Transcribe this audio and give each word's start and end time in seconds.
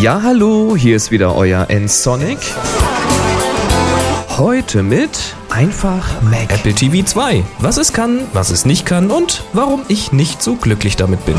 Ja, 0.00 0.20
hallo, 0.22 0.76
hier 0.76 0.96
ist 0.96 1.10
wieder 1.10 1.36
euer 1.36 1.70
N-Sonic. 1.70 2.38
Heute 4.38 4.82
mit 4.82 5.36
einfach 5.50 6.20
Mac. 6.22 6.52
Apple 6.52 6.74
TV 6.74 7.06
2. 7.06 7.44
Was 7.60 7.76
es 7.76 7.92
kann, 7.92 8.22
was 8.32 8.50
es 8.50 8.64
nicht 8.64 8.86
kann 8.86 9.10
und 9.10 9.44
warum 9.52 9.82
ich 9.88 10.12
nicht 10.12 10.42
so 10.42 10.56
glücklich 10.56 10.96
damit 10.96 11.24
bin. 11.24 11.36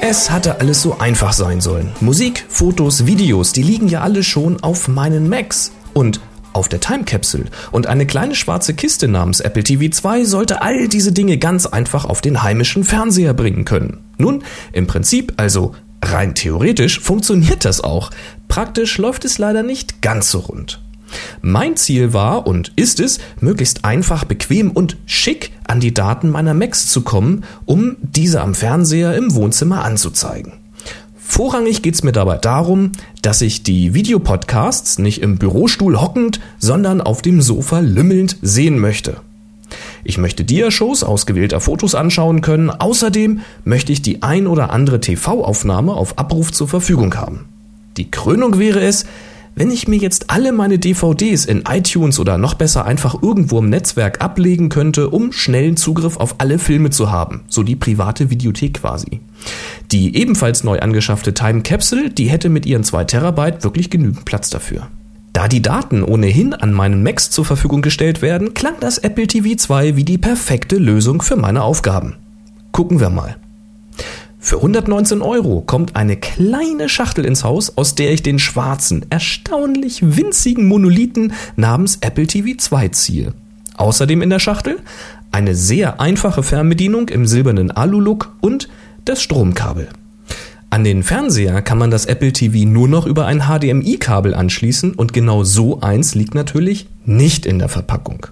Es 0.00 0.30
hatte 0.30 0.60
alles 0.60 0.80
so 0.80 0.98
einfach 0.98 1.32
sein 1.32 1.60
sollen. 1.60 1.92
Musik, 2.00 2.46
Fotos, 2.48 3.06
Videos, 3.06 3.52
die 3.52 3.62
liegen 3.62 3.86
ja 3.86 4.00
alle 4.00 4.24
schon 4.24 4.62
auf 4.62 4.88
meinen 4.88 5.28
Macs. 5.28 5.72
Und 5.92 6.20
auf 6.52 6.68
der 6.68 6.80
Time 6.80 7.04
Capsule. 7.04 7.46
Und 7.70 7.86
eine 7.86 8.06
kleine 8.06 8.34
schwarze 8.34 8.74
Kiste 8.74 9.08
namens 9.08 9.40
Apple 9.40 9.62
TV 9.62 9.90
2 9.90 10.24
sollte 10.24 10.62
all 10.62 10.88
diese 10.88 11.12
Dinge 11.12 11.38
ganz 11.38 11.66
einfach 11.66 12.04
auf 12.04 12.20
den 12.20 12.42
heimischen 12.42 12.84
Fernseher 12.84 13.34
bringen 13.34 13.64
können. 13.64 13.98
Nun, 14.18 14.42
im 14.72 14.86
Prinzip, 14.86 15.34
also 15.36 15.74
rein 16.02 16.34
theoretisch, 16.34 17.00
funktioniert 17.00 17.64
das 17.64 17.82
auch. 17.82 18.10
Praktisch 18.48 18.98
läuft 18.98 19.24
es 19.24 19.38
leider 19.38 19.62
nicht 19.62 20.02
ganz 20.02 20.30
so 20.30 20.40
rund. 20.40 20.80
Mein 21.42 21.76
Ziel 21.76 22.12
war 22.12 22.46
und 22.46 22.72
ist 22.76 23.00
es, 23.00 23.18
möglichst 23.40 23.84
einfach, 23.84 24.24
bequem 24.24 24.70
und 24.70 24.96
schick 25.06 25.52
an 25.66 25.80
die 25.80 25.94
Daten 25.94 26.30
meiner 26.30 26.54
Macs 26.54 26.88
zu 26.88 27.02
kommen, 27.02 27.44
um 27.66 27.96
diese 28.00 28.40
am 28.40 28.54
Fernseher 28.54 29.14
im 29.16 29.34
Wohnzimmer 29.34 29.84
anzuzeigen. 29.84 30.59
Vorrangig 31.30 31.82
geht 31.82 31.94
es 31.94 32.02
mir 32.02 32.10
dabei 32.10 32.38
darum, 32.38 32.90
dass 33.22 33.40
ich 33.40 33.62
die 33.62 33.94
Videopodcasts 33.94 34.98
nicht 34.98 35.22
im 35.22 35.38
Bürostuhl 35.38 36.00
hockend, 36.00 36.40
sondern 36.58 37.00
auf 37.00 37.22
dem 37.22 37.40
Sofa 37.40 37.78
lümmelnd 37.78 38.36
sehen 38.42 38.80
möchte. 38.80 39.18
Ich 40.02 40.18
möchte 40.18 40.42
Dia-Shows 40.42 41.04
ausgewählter 41.04 41.60
Fotos 41.60 41.94
anschauen 41.94 42.40
können. 42.40 42.68
Außerdem 42.68 43.42
möchte 43.64 43.92
ich 43.92 44.02
die 44.02 44.24
ein 44.24 44.48
oder 44.48 44.70
andere 44.70 44.98
TV-Aufnahme 44.98 45.94
auf 45.94 46.18
Abruf 46.18 46.50
zur 46.50 46.66
Verfügung 46.66 47.14
haben. 47.14 47.44
Die 47.96 48.10
Krönung 48.10 48.58
wäre 48.58 48.80
es, 48.80 49.06
wenn 49.54 49.70
ich 49.70 49.86
mir 49.86 49.98
jetzt 49.98 50.30
alle 50.30 50.50
meine 50.50 50.80
DVDs 50.80 51.44
in 51.44 51.62
iTunes 51.62 52.18
oder 52.18 52.38
noch 52.38 52.54
besser 52.54 52.86
einfach 52.86 53.22
irgendwo 53.22 53.60
im 53.60 53.70
Netzwerk 53.70 54.20
ablegen 54.20 54.68
könnte, 54.68 55.10
um 55.10 55.30
schnellen 55.30 55.76
Zugriff 55.76 56.16
auf 56.16 56.34
alle 56.38 56.58
Filme 56.58 56.90
zu 56.90 57.12
haben, 57.12 57.42
so 57.46 57.62
die 57.62 57.76
private 57.76 58.30
Videothek 58.30 58.74
quasi. 58.74 59.20
Die 59.92 60.16
ebenfalls 60.16 60.64
neu 60.64 60.78
angeschaffte 60.78 61.34
Time 61.34 61.62
Capsule, 61.62 62.10
die 62.10 62.28
hätte 62.28 62.48
mit 62.48 62.66
ihren 62.66 62.84
2 62.84 63.04
Terabyte 63.04 63.64
wirklich 63.64 63.90
genügend 63.90 64.24
Platz 64.24 64.50
dafür. 64.50 64.88
Da 65.32 65.48
die 65.48 65.62
Daten 65.62 66.02
ohnehin 66.02 66.54
an 66.54 66.72
meinen 66.72 67.02
Macs 67.02 67.30
zur 67.30 67.44
Verfügung 67.44 67.82
gestellt 67.82 68.20
werden, 68.22 68.54
klang 68.54 68.74
das 68.80 68.98
Apple 68.98 69.26
TV 69.26 69.56
2 69.56 69.96
wie 69.96 70.04
die 70.04 70.18
perfekte 70.18 70.76
Lösung 70.76 71.22
für 71.22 71.36
meine 71.36 71.62
Aufgaben. 71.62 72.16
Gucken 72.72 73.00
wir 73.00 73.10
mal. 73.10 73.36
Für 74.42 74.56
119 74.56 75.20
Euro 75.22 75.60
kommt 75.60 75.96
eine 75.96 76.16
kleine 76.16 76.88
Schachtel 76.88 77.26
ins 77.26 77.44
Haus, 77.44 77.76
aus 77.76 77.94
der 77.94 78.12
ich 78.12 78.22
den 78.22 78.38
schwarzen, 78.38 79.04
erstaunlich 79.10 80.16
winzigen 80.16 80.66
Monolithen 80.66 81.34
namens 81.56 81.98
Apple 82.00 82.26
TV 82.26 82.56
2 82.56 82.88
ziehe. 82.88 83.34
Außerdem 83.76 84.22
in 84.22 84.30
der 84.30 84.38
Schachtel 84.38 84.78
eine 85.30 85.54
sehr 85.54 86.00
einfache 86.00 86.42
Fernbedienung 86.42 87.08
im 87.08 87.26
silbernen 87.26 87.70
Alu-Look 87.70 88.34
und 88.40 88.68
das 89.04 89.22
Stromkabel. 89.22 89.88
An 90.72 90.84
den 90.84 91.02
Fernseher 91.02 91.62
kann 91.62 91.78
man 91.78 91.90
das 91.90 92.06
Apple 92.06 92.32
TV 92.32 92.68
nur 92.68 92.86
noch 92.86 93.04
über 93.04 93.26
ein 93.26 93.42
HDMI-Kabel 93.48 94.34
anschließen 94.34 94.94
und 94.94 95.12
genau 95.12 95.42
so 95.42 95.80
eins 95.80 96.14
liegt 96.14 96.34
natürlich 96.34 96.86
nicht 97.04 97.44
in 97.44 97.58
der 97.58 97.68
Verpackung. 97.68 98.26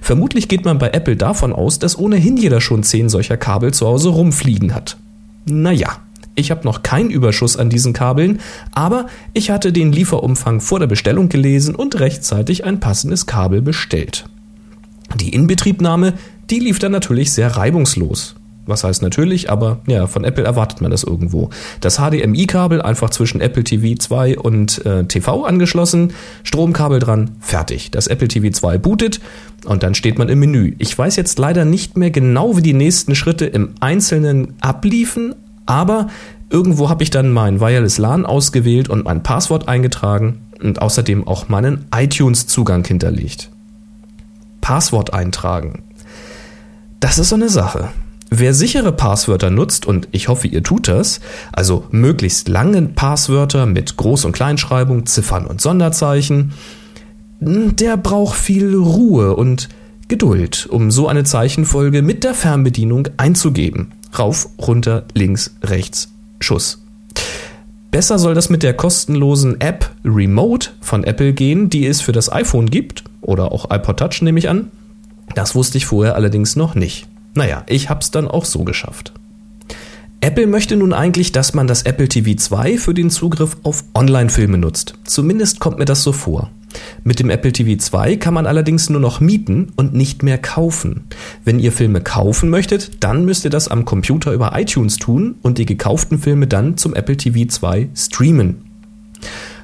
Vermutlich 0.00 0.48
geht 0.48 0.64
man 0.64 0.78
bei 0.78 0.90
Apple 0.90 1.16
davon 1.16 1.52
aus, 1.52 1.78
dass 1.78 1.98
ohnehin 1.98 2.36
jeder 2.36 2.60
schon 2.60 2.82
zehn 2.82 3.08
solcher 3.08 3.36
Kabel 3.36 3.72
zu 3.72 3.86
Hause 3.86 4.08
rumfliegen 4.08 4.74
hat. 4.74 4.96
Naja, 5.44 5.98
ich 6.34 6.50
habe 6.50 6.64
noch 6.64 6.82
keinen 6.82 7.10
Überschuss 7.10 7.56
an 7.56 7.70
diesen 7.70 7.92
Kabeln, 7.92 8.40
aber 8.72 9.06
ich 9.32 9.50
hatte 9.50 9.72
den 9.72 9.92
Lieferumfang 9.92 10.60
vor 10.60 10.78
der 10.80 10.86
Bestellung 10.86 11.28
gelesen 11.28 11.74
und 11.74 12.00
rechtzeitig 12.00 12.64
ein 12.64 12.80
passendes 12.80 13.26
Kabel 13.26 13.62
bestellt. 13.62 14.24
Die 15.16 15.30
Inbetriebnahme, 15.30 16.14
die 16.50 16.60
lief 16.60 16.78
dann 16.78 16.92
natürlich 16.92 17.32
sehr 17.32 17.56
reibungslos. 17.56 18.34
Was 18.68 18.84
heißt 18.84 19.00
natürlich, 19.00 19.48
aber 19.50 19.78
ja, 19.86 20.06
von 20.06 20.24
Apple 20.24 20.44
erwartet 20.44 20.82
man 20.82 20.90
das 20.90 21.02
irgendwo. 21.02 21.48
Das 21.80 21.96
HDMI-Kabel 21.96 22.82
einfach 22.82 23.08
zwischen 23.08 23.40
Apple 23.40 23.64
TV 23.64 23.98
2 23.98 24.38
und 24.38 24.84
äh, 24.84 25.04
TV 25.04 25.44
angeschlossen, 25.46 26.12
Stromkabel 26.44 26.98
dran, 26.98 27.30
fertig. 27.40 27.90
Das 27.92 28.08
Apple 28.08 28.28
TV 28.28 28.50
2 28.50 28.76
bootet 28.76 29.20
und 29.64 29.82
dann 29.82 29.94
steht 29.94 30.18
man 30.18 30.28
im 30.28 30.40
Menü. 30.40 30.74
Ich 30.76 30.96
weiß 30.96 31.16
jetzt 31.16 31.38
leider 31.38 31.64
nicht 31.64 31.96
mehr 31.96 32.10
genau, 32.10 32.58
wie 32.58 32.62
die 32.62 32.74
nächsten 32.74 33.14
Schritte 33.14 33.46
im 33.46 33.70
Einzelnen 33.80 34.52
abliefen, 34.60 35.34
aber 35.64 36.08
irgendwo 36.50 36.90
habe 36.90 37.02
ich 37.02 37.08
dann 37.08 37.32
mein 37.32 37.60
Wireless 37.60 37.96
LAN 37.96 38.26
ausgewählt 38.26 38.90
und 38.90 39.06
mein 39.06 39.22
Passwort 39.22 39.66
eingetragen 39.66 40.40
und 40.62 40.82
außerdem 40.82 41.26
auch 41.26 41.48
meinen 41.48 41.86
iTunes-Zugang 41.90 42.84
hinterlegt. 42.84 43.48
Passwort 44.60 45.14
eintragen. 45.14 45.84
Das 47.00 47.18
ist 47.18 47.30
so 47.30 47.36
eine 47.36 47.48
Sache. 47.48 47.88
Wer 48.30 48.52
sichere 48.52 48.92
Passwörter 48.92 49.50
nutzt, 49.50 49.86
und 49.86 50.08
ich 50.12 50.28
hoffe, 50.28 50.48
ihr 50.48 50.62
tut 50.62 50.88
das, 50.88 51.20
also 51.52 51.86
möglichst 51.90 52.48
lange 52.48 52.82
Passwörter 52.82 53.64
mit 53.64 53.94
Groß- 53.94 54.26
und 54.26 54.32
Kleinschreibung, 54.32 55.06
Ziffern 55.06 55.46
und 55.46 55.62
Sonderzeichen, 55.62 56.52
der 57.40 57.96
braucht 57.96 58.36
viel 58.36 58.74
Ruhe 58.74 59.34
und 59.34 59.68
Geduld, 60.08 60.66
um 60.70 60.90
so 60.90 61.08
eine 61.08 61.24
Zeichenfolge 61.24 62.02
mit 62.02 62.24
der 62.24 62.34
Fernbedienung 62.34 63.08
einzugeben. 63.16 63.92
Rauf, 64.18 64.48
runter, 64.58 65.04
links, 65.14 65.54
rechts, 65.62 66.08
Schuss. 66.40 66.82
Besser 67.90 68.18
soll 68.18 68.34
das 68.34 68.50
mit 68.50 68.62
der 68.62 68.74
kostenlosen 68.74 69.60
App 69.60 69.90
Remote 70.04 70.70
von 70.80 71.04
Apple 71.04 71.32
gehen, 71.32 71.70
die 71.70 71.86
es 71.86 72.02
für 72.02 72.12
das 72.12 72.30
iPhone 72.30 72.66
gibt, 72.66 73.04
oder 73.22 73.52
auch 73.52 73.70
iPod 73.70 73.98
Touch 73.98 74.20
nehme 74.20 74.38
ich 74.38 74.48
an. 74.48 74.70
Das 75.34 75.54
wusste 75.54 75.78
ich 75.78 75.86
vorher 75.86 76.14
allerdings 76.14 76.56
noch 76.56 76.74
nicht. 76.74 77.06
Naja, 77.34 77.64
ich 77.68 77.90
hab's 77.90 78.10
dann 78.10 78.28
auch 78.28 78.44
so 78.44 78.64
geschafft. 78.64 79.12
Apple 80.20 80.48
möchte 80.48 80.76
nun 80.76 80.92
eigentlich, 80.92 81.30
dass 81.30 81.54
man 81.54 81.68
das 81.68 81.82
Apple 81.82 82.08
TV 82.08 82.36
2 82.36 82.76
für 82.78 82.92
den 82.92 83.08
Zugriff 83.08 83.56
auf 83.62 83.84
Online-Filme 83.94 84.58
nutzt. 84.58 84.94
Zumindest 85.04 85.60
kommt 85.60 85.78
mir 85.78 85.84
das 85.84 86.02
so 86.02 86.12
vor. 86.12 86.50
Mit 87.04 87.20
dem 87.20 87.30
Apple 87.30 87.52
TV 87.52 87.78
2 87.80 88.16
kann 88.16 88.34
man 88.34 88.46
allerdings 88.46 88.90
nur 88.90 89.00
noch 89.00 89.20
mieten 89.20 89.72
und 89.76 89.94
nicht 89.94 90.24
mehr 90.24 90.38
kaufen. 90.38 91.04
Wenn 91.44 91.60
ihr 91.60 91.70
Filme 91.70 92.00
kaufen 92.00 92.50
möchtet, 92.50 93.02
dann 93.04 93.24
müsst 93.24 93.44
ihr 93.44 93.50
das 93.50 93.68
am 93.68 93.84
Computer 93.84 94.32
über 94.32 94.58
iTunes 94.58 94.96
tun 94.96 95.36
und 95.42 95.58
die 95.58 95.66
gekauften 95.66 96.18
Filme 96.18 96.48
dann 96.48 96.76
zum 96.76 96.94
Apple 96.94 97.16
TV 97.16 97.48
2 97.48 97.90
streamen. 97.94 98.64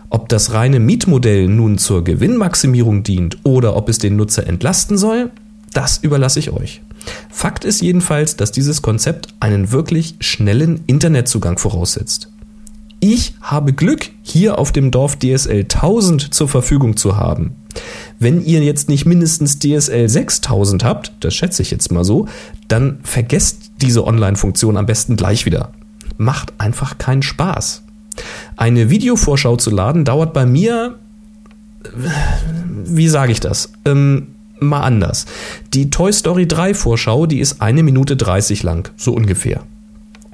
Ob 0.08 0.28
das 0.28 0.52
reine 0.52 0.78
Mietmodell 0.78 1.48
nun 1.48 1.78
zur 1.78 2.04
Gewinnmaximierung 2.04 3.02
dient 3.02 3.38
oder 3.42 3.74
ob 3.74 3.88
es 3.88 3.98
den 3.98 4.14
Nutzer 4.14 4.46
entlasten 4.46 4.96
soll, 4.96 5.30
das 5.72 5.98
überlasse 5.98 6.38
ich 6.38 6.52
euch. 6.52 6.80
Fakt 7.30 7.64
ist 7.64 7.82
jedenfalls, 7.82 8.36
dass 8.36 8.52
dieses 8.52 8.82
Konzept 8.82 9.28
einen 9.40 9.72
wirklich 9.72 10.16
schnellen 10.20 10.82
Internetzugang 10.86 11.58
voraussetzt. 11.58 12.28
Ich 13.00 13.34
habe 13.42 13.74
Glück, 13.74 14.10
hier 14.22 14.58
auf 14.58 14.72
dem 14.72 14.90
Dorf 14.90 15.18
DSL 15.18 15.64
1000 15.64 16.32
zur 16.32 16.48
Verfügung 16.48 16.96
zu 16.96 17.18
haben. 17.18 17.54
Wenn 18.18 18.42
ihr 18.42 18.62
jetzt 18.62 18.88
nicht 18.88 19.04
mindestens 19.04 19.58
DSL 19.58 20.08
6000 20.08 20.84
habt, 20.84 21.12
das 21.20 21.34
schätze 21.34 21.60
ich 21.62 21.70
jetzt 21.70 21.92
mal 21.92 22.04
so, 22.04 22.28
dann 22.68 23.00
vergesst 23.02 23.72
diese 23.80 24.06
Online-Funktion 24.06 24.76
am 24.76 24.86
besten 24.86 25.16
gleich 25.16 25.44
wieder. 25.44 25.72
Macht 26.16 26.54
einfach 26.58 26.96
keinen 26.96 27.22
Spaß. 27.22 27.82
Eine 28.56 28.88
Videovorschau 28.88 29.56
zu 29.56 29.70
laden 29.70 30.04
dauert 30.04 30.32
bei 30.32 30.46
mir, 30.46 30.94
wie 32.84 33.08
sage 33.08 33.32
ich 33.32 33.40
das? 33.40 33.72
Ähm, 33.84 34.33
mal 34.60 34.80
anders. 34.80 35.26
Die 35.72 35.90
Toy 35.90 36.12
Story 36.12 36.46
3 36.46 36.74
Vorschau, 36.74 37.26
die 37.26 37.40
ist 37.40 37.60
eine 37.60 37.82
Minute 37.82 38.16
30 38.16 38.62
lang, 38.62 38.90
so 38.96 39.12
ungefähr. 39.12 39.62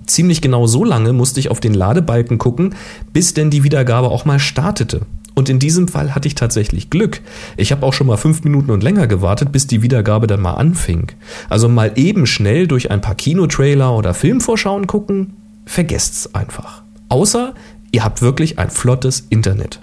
Ziemlich 0.07 0.41
genau 0.41 0.67
so 0.67 0.85
lange 0.85 1.13
musste 1.13 1.41
ich 1.41 1.51
auf 1.51 1.61
den 1.61 1.75
Ladebalken 1.75 2.39
gucken, 2.39 2.75
bis 3.13 3.35
denn 3.35 3.51
die 3.51 3.63
Wiedergabe 3.63 4.09
auch 4.09 4.25
mal 4.25 4.41
startete. 4.41 5.03
Und 5.35 5.49
in 5.49 5.59
diesem 5.59 5.89
Fall 5.89 6.15
hatte 6.15 6.29
ich 6.29 6.35
tatsächlich 6.35 6.91
Glück. 6.91 7.21
Ich 7.57 7.73
habe 7.73 7.87
auch 7.87 7.93
schon 7.93 8.09
mal 8.09 8.17
fünf 8.17 8.43
Minuten 8.43 8.73
und 8.73 8.83
länger 8.83 9.07
gewartet, 9.07 9.53
bis 9.53 9.67
die 9.67 9.83
Wiedergabe 9.83 10.27
dann 10.27 10.41
mal 10.41 10.55
anfing. 10.55 11.13
Also 11.49 11.69
mal 11.69 11.93
eben 11.95 12.27
schnell 12.27 12.67
durch 12.67 12.91
ein 12.91 13.01
paar 13.01 13.15
Kinotrailer 13.15 13.97
oder 13.97 14.13
Filmvorschauen 14.13 14.87
gucken, 14.87 15.35
vergesst's 15.65 16.35
einfach. 16.35 16.83
Außer 17.09 17.55
ihr 17.93 18.05
habt 18.05 18.21
wirklich 18.21 18.59
ein 18.59 18.71
flottes 18.71 19.27
Internet. 19.31 19.81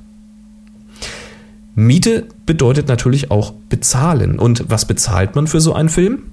Miete 1.79 2.25
bedeutet 2.47 2.88
natürlich 2.88 3.29
auch 3.29 3.53
bezahlen. 3.69 4.39
Und 4.39 4.65
was 4.68 4.85
bezahlt 4.85 5.35
man 5.35 5.45
für 5.45 5.62
so 5.62 5.74
einen 5.74 5.89
Film? 5.89 6.24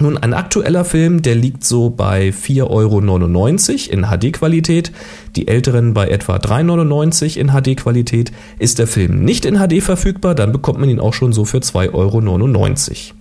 Nun, 0.00 0.18
ein 0.18 0.34
aktueller 0.34 0.84
Film, 0.84 1.22
der 1.22 1.36
liegt 1.36 1.62
so 1.62 1.88
bei 1.88 2.30
4,99 2.30 3.90
Euro 3.90 3.92
in 3.92 4.06
HD-Qualität, 4.06 4.90
die 5.36 5.46
älteren 5.46 5.94
bei 5.94 6.08
etwa 6.08 6.34
3,99 6.38 7.36
in 7.36 7.50
HD-Qualität. 7.52 8.32
Ist 8.58 8.80
der 8.80 8.88
Film 8.88 9.24
nicht 9.24 9.44
in 9.44 9.58
HD 9.58 9.84
verfügbar, 9.84 10.34
dann 10.34 10.50
bekommt 10.50 10.80
man 10.80 10.88
ihn 10.88 10.98
auch 10.98 11.14
schon 11.14 11.32
so 11.32 11.44
für 11.44 11.58
2,99 11.58 11.90
Euro. 11.94 13.14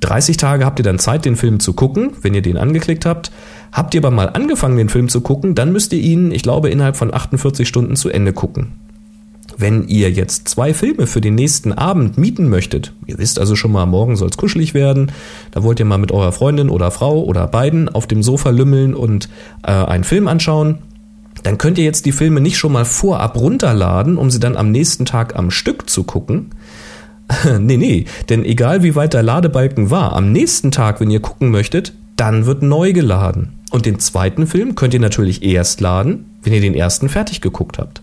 30 0.00 0.36
Tage 0.36 0.66
habt 0.66 0.78
ihr 0.78 0.84
dann 0.84 0.98
Zeit, 0.98 1.24
den 1.24 1.36
Film 1.36 1.58
zu 1.58 1.72
gucken, 1.72 2.10
wenn 2.20 2.34
ihr 2.34 2.42
den 2.42 2.58
angeklickt 2.58 3.06
habt. 3.06 3.32
Habt 3.72 3.94
ihr 3.94 4.02
aber 4.02 4.10
mal 4.10 4.28
angefangen, 4.28 4.76
den 4.76 4.90
Film 4.90 5.08
zu 5.08 5.22
gucken, 5.22 5.54
dann 5.54 5.72
müsst 5.72 5.94
ihr 5.94 6.00
ihn, 6.00 6.32
ich 6.32 6.42
glaube, 6.42 6.68
innerhalb 6.68 6.96
von 6.96 7.14
48 7.14 7.66
Stunden 7.66 7.96
zu 7.96 8.10
Ende 8.10 8.34
gucken. 8.34 8.74
Wenn 9.56 9.88
ihr 9.88 10.10
jetzt 10.10 10.48
zwei 10.48 10.74
Filme 10.74 11.06
für 11.06 11.20
den 11.20 11.34
nächsten 11.34 11.72
Abend 11.72 12.18
mieten 12.18 12.48
möchtet, 12.48 12.92
ihr 13.06 13.18
wisst 13.18 13.38
also 13.38 13.56
schon 13.56 13.72
mal, 13.72 13.86
morgen 13.86 14.16
soll 14.16 14.28
es 14.28 14.36
kuschelig 14.36 14.74
werden, 14.74 15.12
da 15.50 15.62
wollt 15.62 15.78
ihr 15.80 15.86
mal 15.86 15.98
mit 15.98 16.12
eurer 16.12 16.32
Freundin 16.32 16.68
oder 16.68 16.90
Frau 16.90 17.22
oder 17.22 17.46
beiden 17.46 17.88
auf 17.88 18.06
dem 18.06 18.22
Sofa 18.22 18.50
lümmeln 18.50 18.94
und 18.94 19.28
äh, 19.62 19.72
einen 19.72 20.04
Film 20.04 20.28
anschauen, 20.28 20.78
dann 21.42 21.58
könnt 21.58 21.78
ihr 21.78 21.84
jetzt 21.84 22.06
die 22.06 22.12
Filme 22.12 22.40
nicht 22.40 22.58
schon 22.58 22.72
mal 22.72 22.84
vorab 22.84 23.36
runterladen, 23.36 24.16
um 24.16 24.30
sie 24.30 24.40
dann 24.40 24.56
am 24.56 24.70
nächsten 24.70 25.04
Tag 25.04 25.36
am 25.36 25.50
Stück 25.50 25.88
zu 25.88 26.04
gucken. 26.04 26.50
nee, 27.58 27.76
nee, 27.76 28.04
denn 28.28 28.44
egal 28.44 28.82
wie 28.82 28.94
weit 28.94 29.14
der 29.14 29.22
Ladebalken 29.22 29.90
war, 29.90 30.14
am 30.14 30.32
nächsten 30.32 30.70
Tag, 30.70 31.00
wenn 31.00 31.10
ihr 31.10 31.20
gucken 31.20 31.50
möchtet, 31.50 31.94
dann 32.16 32.46
wird 32.46 32.62
neu 32.62 32.92
geladen. 32.92 33.58
Und 33.70 33.86
den 33.86 33.98
zweiten 33.98 34.46
Film 34.46 34.74
könnt 34.74 34.94
ihr 34.94 35.00
natürlich 35.00 35.42
erst 35.42 35.80
laden, 35.80 36.26
wenn 36.42 36.52
ihr 36.52 36.60
den 36.60 36.74
ersten 36.74 37.08
fertig 37.08 37.40
geguckt 37.40 37.78
habt. 37.78 38.01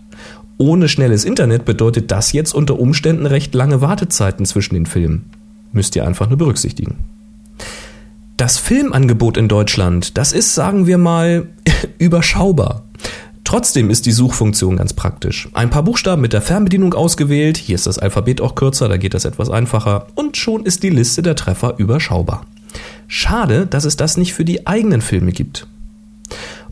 Ohne 0.60 0.88
schnelles 0.88 1.24
Internet 1.24 1.64
bedeutet 1.64 2.10
das 2.10 2.32
jetzt 2.32 2.54
unter 2.54 2.78
Umständen 2.78 3.24
recht 3.24 3.54
lange 3.54 3.80
Wartezeiten 3.80 4.44
zwischen 4.44 4.74
den 4.74 4.84
Filmen. 4.84 5.30
Müsst 5.72 5.96
ihr 5.96 6.06
einfach 6.06 6.28
nur 6.28 6.36
berücksichtigen. 6.36 6.98
Das 8.36 8.58
Filmangebot 8.58 9.38
in 9.38 9.48
Deutschland, 9.48 10.18
das 10.18 10.32
ist, 10.32 10.54
sagen 10.54 10.86
wir 10.86 10.98
mal, 10.98 11.48
überschaubar. 11.98 12.84
Trotzdem 13.42 13.88
ist 13.88 14.04
die 14.04 14.12
Suchfunktion 14.12 14.76
ganz 14.76 14.92
praktisch. 14.92 15.48
Ein 15.54 15.70
paar 15.70 15.82
Buchstaben 15.82 16.20
mit 16.20 16.34
der 16.34 16.42
Fernbedienung 16.42 16.92
ausgewählt, 16.92 17.56
hier 17.56 17.76
ist 17.76 17.86
das 17.86 17.98
Alphabet 17.98 18.42
auch 18.42 18.54
kürzer, 18.54 18.90
da 18.90 18.98
geht 18.98 19.14
das 19.14 19.24
etwas 19.24 19.48
einfacher 19.48 20.08
und 20.14 20.36
schon 20.36 20.66
ist 20.66 20.82
die 20.82 20.90
Liste 20.90 21.22
der 21.22 21.36
Treffer 21.36 21.76
überschaubar. 21.78 22.44
Schade, 23.08 23.66
dass 23.66 23.86
es 23.86 23.96
das 23.96 24.18
nicht 24.18 24.34
für 24.34 24.44
die 24.44 24.66
eigenen 24.66 25.00
Filme 25.00 25.32
gibt. 25.32 25.66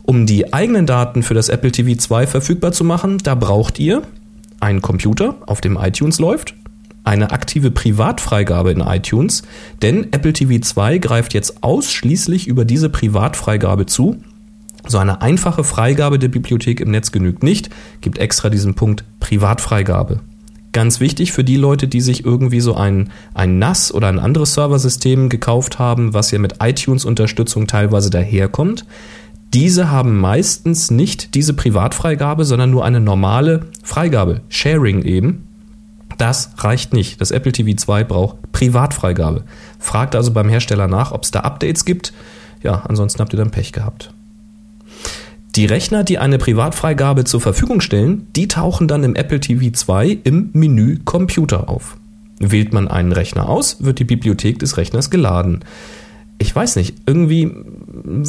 Um 0.09 0.25
die 0.25 0.53
eigenen 0.53 0.87
Daten 0.87 1.21
für 1.21 1.35
das 1.35 1.49
Apple 1.49 1.71
TV 1.71 1.95
2 1.95 2.25
verfügbar 2.25 2.71
zu 2.71 2.83
machen, 2.83 3.19
da 3.19 3.35
braucht 3.35 3.77
ihr 3.77 4.01
einen 4.59 4.81
Computer, 4.81 5.35
auf 5.45 5.61
dem 5.61 5.77
iTunes 5.77 6.17
läuft, 6.17 6.55
eine 7.03 7.29
aktive 7.29 7.69
Privatfreigabe 7.69 8.71
in 8.71 8.79
iTunes, 8.79 9.43
denn 9.83 10.11
Apple 10.11 10.33
TV 10.33 10.61
2 10.65 10.97
greift 10.97 11.35
jetzt 11.35 11.61
ausschließlich 11.61 12.47
über 12.47 12.65
diese 12.65 12.89
Privatfreigabe 12.89 13.85
zu. 13.85 14.17
So 14.87 14.97
eine 14.97 15.21
einfache 15.21 15.63
Freigabe 15.63 16.17
der 16.17 16.29
Bibliothek 16.29 16.79
im 16.79 16.89
Netz 16.89 17.11
genügt 17.11 17.43
nicht, 17.43 17.69
gibt 18.01 18.17
extra 18.17 18.49
diesen 18.49 18.73
Punkt 18.73 19.03
Privatfreigabe. 19.19 20.21
Ganz 20.71 20.99
wichtig 20.99 21.33
für 21.33 21.43
die 21.43 21.57
Leute, 21.57 21.87
die 21.87 22.01
sich 22.01 22.25
irgendwie 22.25 22.61
so 22.61 22.73
ein, 22.73 23.11
ein 23.35 23.59
NAS 23.59 23.93
oder 23.93 24.07
ein 24.07 24.17
anderes 24.17 24.55
Serversystem 24.55 25.29
gekauft 25.29 25.77
haben, 25.77 26.15
was 26.15 26.31
ja 26.31 26.39
mit 26.39 26.55
iTunes-Unterstützung 26.61 27.67
teilweise 27.67 28.09
daherkommt. 28.09 28.85
Diese 29.53 29.89
haben 29.89 30.19
meistens 30.19 30.91
nicht 30.91 31.33
diese 31.33 31.53
Privatfreigabe, 31.53 32.45
sondern 32.45 32.69
nur 32.69 32.85
eine 32.85 32.99
normale 32.99 33.67
Freigabe, 33.83 34.41
Sharing 34.49 35.01
eben. 35.01 35.47
Das 36.19 36.51
reicht 36.57 36.93
nicht. 36.93 37.19
Das 37.19 37.31
Apple 37.31 37.51
TV 37.51 37.75
2 37.75 38.03
braucht 38.03 38.51
Privatfreigabe. 38.51 39.45
Fragt 39.79 40.15
also 40.15 40.31
beim 40.33 40.49
Hersteller 40.49 40.87
nach, 40.87 41.11
ob 41.11 41.23
es 41.23 41.31
da 41.31 41.39
Updates 41.39 41.83
gibt. 41.83 42.13
Ja, 42.61 42.83
ansonsten 42.87 43.21
habt 43.21 43.33
ihr 43.33 43.37
dann 43.37 43.51
Pech 43.51 43.71
gehabt. 43.71 44.13
Die 45.55 45.65
Rechner, 45.65 46.03
die 46.03 46.19
eine 46.19 46.37
Privatfreigabe 46.37 47.23
zur 47.23 47.41
Verfügung 47.41 47.81
stellen, 47.81 48.27
die 48.35 48.47
tauchen 48.47 48.87
dann 48.87 49.03
im 49.03 49.15
Apple 49.15 49.39
TV 49.39 49.71
2 49.71 50.19
im 50.23 50.51
Menü 50.53 50.99
Computer 51.05 51.69
auf. 51.69 51.97
Wählt 52.39 52.71
man 52.71 52.87
einen 52.87 53.13
Rechner 53.13 53.49
aus, 53.49 53.83
wird 53.83 53.97
die 53.97 54.05
Bibliothek 54.05 54.59
des 54.59 54.77
Rechners 54.77 55.09
geladen 55.09 55.61
ich 56.39 56.55
weiß 56.55 56.77
nicht, 56.77 56.95
irgendwie, 57.05 57.51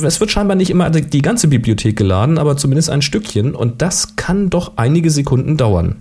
es 0.05 0.21
wird 0.21 0.31
scheinbar 0.31 0.57
nicht 0.57 0.71
immer 0.71 0.91
die 0.91 1.23
ganze 1.23 1.49
Bibliothek 1.49 1.97
geladen, 1.97 2.39
aber 2.39 2.57
zumindest 2.57 2.91
ein 2.91 3.03
Stückchen 3.03 3.55
und 3.55 3.81
das 3.83 4.17
kann 4.17 4.51
doch 4.51 4.73
einige 4.77 5.11
Sekunden 5.11 5.57
dauern. 5.57 5.97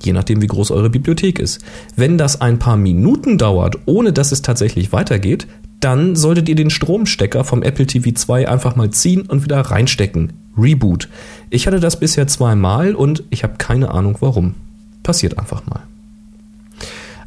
Je 0.00 0.12
nachdem, 0.12 0.40
wie 0.40 0.46
groß 0.46 0.70
eure 0.70 0.90
Bibliothek 0.90 1.40
ist. 1.40 1.60
Wenn 1.96 2.18
das 2.18 2.40
ein 2.40 2.60
paar 2.60 2.76
Minuten 2.76 3.36
dauert, 3.36 3.78
ohne 3.86 4.12
dass 4.12 4.30
es 4.30 4.42
tatsächlich 4.42 4.92
weitergeht, 4.92 5.48
dann 5.80 6.14
solltet 6.14 6.48
ihr 6.48 6.54
den 6.54 6.70
Stromstecker 6.70 7.42
vom 7.42 7.64
Apple 7.64 7.86
TV 7.86 8.12
2 8.12 8.48
einfach 8.48 8.76
mal 8.76 8.90
ziehen 8.90 9.22
und 9.22 9.42
wieder 9.42 9.60
reinstecken. 9.60 10.32
Reboot. 10.56 11.08
Ich 11.50 11.66
hatte 11.66 11.80
das 11.80 11.98
bisher 11.98 12.28
zweimal 12.28 12.94
und 12.94 13.24
ich 13.30 13.42
habe 13.42 13.54
keine 13.58 13.90
Ahnung 13.90 14.16
warum. 14.20 14.54
Passiert 15.02 15.36
einfach 15.36 15.66
mal. 15.66 15.82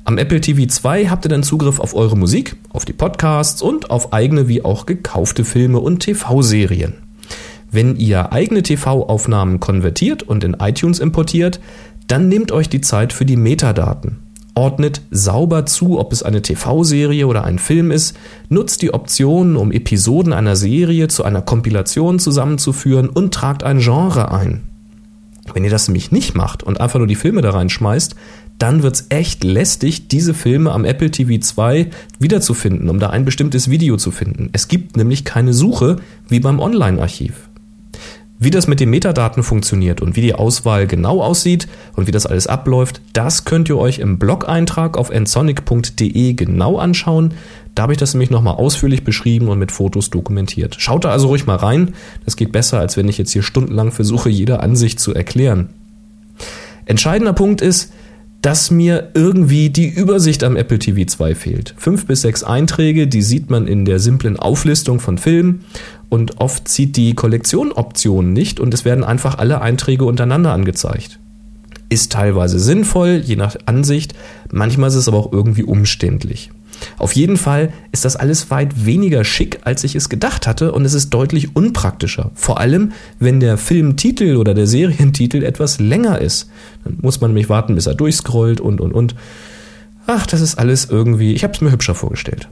Am 0.04 0.18
Apple 0.18 0.42
TV 0.42 0.68
2 0.68 1.08
habt 1.08 1.26
ihr 1.26 1.30
dann 1.30 1.44
Zugriff 1.44 1.80
auf 1.80 1.94
eure 1.94 2.18
Musik, 2.18 2.56
auf 2.70 2.86
die 2.86 2.94
Podcasts 2.94 3.62
und 3.62 3.92
auf 3.92 4.14
eigene 4.14 4.48
wie 4.48 4.66
auch 4.66 4.88
gekaufte 4.88 5.46
Filme 5.46 5.80
und 5.80 6.00
TV-Serien. 6.00 6.96
Wenn 7.70 7.96
ihr 7.96 8.34
eigene 8.34 8.64
TV-Aufnahmen 8.64 9.60
konvertiert 9.60 10.24
und 10.24 10.44
in 10.44 10.56
iTunes 10.60 11.00
importiert, 11.00 11.60
dann 12.08 12.28
nehmt 12.30 12.52
euch 12.52 12.68
die 12.68 12.82
Zeit 12.82 13.14
für 13.14 13.26
die 13.26 13.38
Metadaten. 13.38 14.18
Ordnet 14.56 15.02
sauber 15.12 15.66
zu, 15.66 16.00
ob 16.00 16.12
es 16.12 16.24
eine 16.24 16.42
TV-Serie 16.42 17.28
oder 17.28 17.46
ein 17.46 17.60
Film 17.60 17.92
ist, 17.92 18.18
nutzt 18.50 18.82
die 18.82 18.94
Optionen, 18.94 19.56
um 19.56 19.72
Episoden 19.72 20.34
einer 20.34 20.56
Serie 20.56 21.08
zu 21.08 21.24
einer 21.24 21.42
Kompilation 21.42 22.20
zusammenzuführen 22.20 23.08
und 23.08 23.34
tragt 23.34 23.64
ein 23.64 23.80
Genre 23.80 24.32
ein. 24.32 24.64
Wenn 25.54 25.64
ihr 25.64 25.70
das 25.70 25.88
nämlich 25.88 26.12
nicht 26.12 26.36
macht 26.36 26.64
und 26.64 26.80
einfach 26.80 27.00
nur 27.00 27.08
die 27.08 27.16
Filme 27.16 27.42
da 27.42 27.52
reinschmeißt, 27.52 28.16
dann 28.62 28.84
wird 28.84 28.96
es 28.96 29.06
echt 29.10 29.44
lästig, 29.44 30.08
diese 30.08 30.36
Filme 30.36 30.72
am 30.72 30.86
Apple 30.86 31.10
TV 31.10 31.42
2 31.42 31.88
wiederzufinden, 32.20 32.90
um 32.90 33.00
da 33.00 33.10
ein 33.10 33.26
bestimmtes 33.26 33.72
Video 33.72 33.98
zu 33.98 34.12
finden. 34.12 34.50
Es 34.54 34.68
gibt 34.68 34.96
nämlich 34.96 35.26
keine 35.26 35.54
Suche 35.54 35.96
wie 36.28 36.40
beim 36.40 36.60
Online-Archiv. 36.60 37.50
Wie 38.38 38.52
das 38.52 38.68
mit 38.68 38.80
den 38.80 38.90
Metadaten 38.90 39.42
funktioniert 39.42 40.02
und 40.02 40.16
wie 40.16 40.22
die 40.22 40.36
Auswahl 40.36 40.86
genau 40.86 41.22
aussieht 41.22 41.68
und 41.96 42.06
wie 42.06 42.12
das 42.12 42.26
alles 42.28 42.46
abläuft, 42.46 43.02
das 43.14 43.46
könnt 43.46 43.68
ihr 43.70 43.78
euch 43.78 43.98
im 44.00 44.20
Blog-Eintrag 44.20 44.96
auf 44.96 45.12
nsonic.de 45.12 46.34
genau 46.34 46.78
anschauen. 46.78 47.34
Da 47.74 47.84
habe 47.84 47.94
ich 47.94 48.00
das 48.00 48.14
nämlich 48.14 48.30
nochmal 48.30 48.56
ausführlich 48.56 49.04
beschrieben 49.04 49.48
und 49.48 49.58
mit 49.58 49.72
Fotos 49.72 50.12
dokumentiert. 50.12 50.76
Schaut 50.80 51.06
da 51.06 51.10
also 51.10 51.28
ruhig 51.28 51.48
mal 51.48 51.56
rein. 51.56 51.94
Das 52.26 52.36
geht 52.36 52.52
besser, 52.52 52.80
als 52.80 52.96
wenn 52.96 53.08
ich 53.08 53.18
jetzt 53.18 53.32
hier 53.32 53.44
stundenlang 53.44 53.92
versuche, 53.92 54.30
jede 54.30 54.60
Ansicht 54.60 55.00
zu 55.00 55.14
erklären. 55.14 55.70
Entscheidender 56.86 57.34
Punkt 57.34 57.62
ist, 57.62 57.92
dass 58.42 58.72
mir 58.72 59.10
irgendwie 59.14 59.70
die 59.70 59.88
Übersicht 59.88 60.44
am 60.44 60.56
Apple 60.56 60.80
TV 60.80 61.06
2 61.06 61.36
fehlt. 61.36 61.76
Fünf 61.78 62.08
bis 62.08 62.22
sechs 62.22 62.44
Einträge, 62.44 63.08
die 63.08 63.22
sieht 63.22 63.50
man 63.50 63.68
in 63.68 63.86
der 63.86 64.00
simplen 64.00 64.38
Auflistung 64.38 65.00
von 65.00 65.18
Filmen 65.18 65.64
und 66.10 66.40
oft 66.42 66.68
zieht 66.68 66.98
die 66.98 67.14
Kollektion 67.14 67.72
Optionen 67.72 68.34
nicht 68.34 68.60
und 68.60 68.74
es 68.74 68.84
werden 68.84 69.04
einfach 69.04 69.38
alle 69.38 69.62
Einträge 69.62 70.06
untereinander 70.06 70.54
angezeigt. 70.54 71.20
Ist 71.90 72.14
teilweise 72.14 72.60
sinnvoll, 72.60 73.22
je 73.24 73.36
nach 73.36 73.56
Ansicht, 73.66 74.14
manchmal 74.52 74.90
ist 74.90 74.96
es 74.96 75.08
aber 75.08 75.18
auch 75.18 75.32
irgendwie 75.32 75.64
umständlich. 75.64 76.50
Auf 76.98 77.14
jeden 77.14 77.38
Fall 77.38 77.74
ist 77.92 78.06
das 78.06 78.16
alles 78.16 78.52
weit 78.52 78.86
weniger 78.86 79.24
schick, 79.24 79.60
als 79.64 79.84
ich 79.84 79.96
es 79.96 80.10
gedacht 80.10 80.48
hatte 80.48 80.72
und 80.72 80.86
es 80.86 80.94
ist 80.94 81.10
deutlich 81.10 81.56
unpraktischer. 81.56 82.32
Vor 82.36 82.60
allem, 82.60 82.92
wenn 83.20 83.40
der 83.40 83.58
Filmtitel 83.58 84.38
oder 84.38 84.54
der 84.54 84.68
Serientitel 84.68 85.44
etwas 85.44 85.80
länger 85.80 86.20
ist. 86.20 86.50
Dann 86.84 86.98
muss 87.02 87.22
man 87.22 87.32
nämlich 87.32 87.50
warten, 87.50 87.76
bis 87.76 87.88
er 87.88 87.96
durchscrollt 87.96 88.60
und 88.60 88.82
und 88.82 88.94
und. 88.94 89.16
Ach, 90.08 90.26
das 90.26 90.42
ist 90.42 90.58
alles 90.58 90.86
irgendwie, 90.90 91.34
ich 91.34 91.44
habe 91.44 91.54
es 91.54 91.62
mir 91.62 91.72
hübscher 91.72 91.96
vorgestellt. 91.96 92.50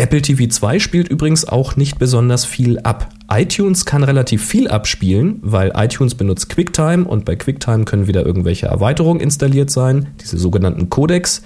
Apple 0.00 0.22
TV 0.22 0.46
2 0.48 0.78
spielt 0.78 1.08
übrigens 1.08 1.46
auch 1.46 1.76
nicht 1.76 1.98
besonders 1.98 2.46
viel 2.46 2.78
ab. 2.78 3.10
iTunes 3.30 3.84
kann 3.84 4.02
relativ 4.02 4.42
viel 4.42 4.66
abspielen, 4.66 5.40
weil 5.42 5.72
iTunes 5.76 6.14
benutzt 6.14 6.48
QuickTime 6.48 7.04
und 7.04 7.26
bei 7.26 7.36
QuickTime 7.36 7.84
können 7.84 8.06
wieder 8.06 8.24
irgendwelche 8.24 8.64
Erweiterungen 8.64 9.20
installiert 9.20 9.70
sein, 9.70 10.06
diese 10.22 10.38
sogenannten 10.38 10.88
Codecs. 10.88 11.42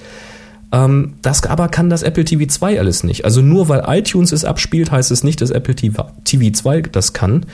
Ähm, 0.75 1.14
das 1.23 1.45
aber 1.45 1.69
kann 1.69 1.88
das 1.88 2.02
Apple 2.02 2.25
TV 2.25 2.47
2 2.47 2.81
alles 2.81 3.04
nicht. 3.04 3.25
Also 3.25 3.43
nur 3.43 3.69
weil 3.69 3.85
iTunes 3.87 4.33
es 4.33 4.45
abspielt, 4.45 4.90
heißt 4.90 5.12
es 5.12 5.23
nicht, 5.23 5.40
dass 5.40 5.50
Apple 5.50 5.76
TV 5.76 6.02
2 6.25 6.83
das 6.83 7.12
kann. 7.12 7.47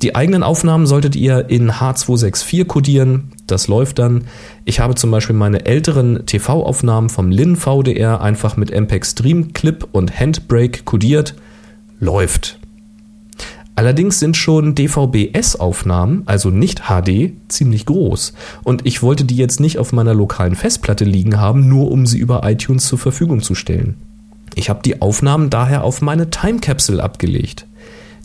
Die 0.00 0.14
eigenen 0.14 0.44
Aufnahmen 0.44 0.86
solltet 0.86 1.16
ihr 1.16 1.50
in 1.50 1.72
H264 1.72 2.66
codieren. 2.66 3.32
Das 3.48 3.66
läuft 3.66 3.98
dann. 3.98 4.24
Ich 4.64 4.78
habe 4.78 4.94
zum 4.94 5.10
Beispiel 5.10 5.34
meine 5.34 5.66
älteren 5.66 6.24
TV-Aufnahmen 6.24 7.08
vom 7.08 7.32
Lin 7.32 7.56
VDR 7.56 8.20
einfach 8.20 8.56
mit 8.56 8.70
MPEG 8.70 9.04
Stream 9.04 9.52
Clip 9.54 9.84
und 9.90 10.16
Handbrake 10.18 10.84
codiert. 10.84 11.34
Läuft. 11.98 12.60
Allerdings 13.78 14.18
sind 14.18 14.36
schon 14.36 14.74
DVB-S-Aufnahmen, 14.74 16.24
also 16.26 16.50
nicht 16.50 16.88
HD, 16.88 17.34
ziemlich 17.46 17.86
groß. 17.86 18.32
Und 18.64 18.84
ich 18.84 19.04
wollte 19.04 19.24
die 19.24 19.36
jetzt 19.36 19.60
nicht 19.60 19.78
auf 19.78 19.92
meiner 19.92 20.14
lokalen 20.14 20.56
Festplatte 20.56 21.04
liegen 21.04 21.38
haben, 21.38 21.68
nur 21.68 21.92
um 21.92 22.04
sie 22.04 22.18
über 22.18 22.42
iTunes 22.42 22.88
zur 22.88 22.98
Verfügung 22.98 23.40
zu 23.40 23.54
stellen. 23.54 23.94
Ich 24.56 24.68
habe 24.68 24.82
die 24.84 25.00
Aufnahmen 25.00 25.48
daher 25.48 25.84
auf 25.84 26.02
meine 26.02 26.28
Time 26.28 26.58
Capsule 26.58 27.00
abgelegt. 27.00 27.68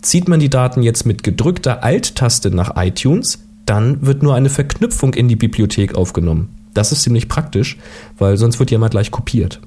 Zieht 0.02 0.26
man 0.26 0.40
die 0.40 0.50
Daten 0.50 0.82
jetzt 0.82 1.06
mit 1.06 1.22
gedrückter 1.22 1.84
Alt-Taste 1.84 2.50
nach 2.50 2.72
iTunes, 2.74 3.38
dann 3.64 4.04
wird 4.04 4.24
nur 4.24 4.34
eine 4.34 4.50
Verknüpfung 4.50 5.14
in 5.14 5.28
die 5.28 5.36
Bibliothek 5.36 5.94
aufgenommen. 5.94 6.48
Das 6.74 6.90
ist 6.90 7.02
ziemlich 7.02 7.28
praktisch, 7.28 7.78
weil 8.18 8.38
sonst 8.38 8.58
wird 8.58 8.72
ja 8.72 8.78
mal 8.78 8.88
gleich 8.88 9.12
kopiert. 9.12 9.60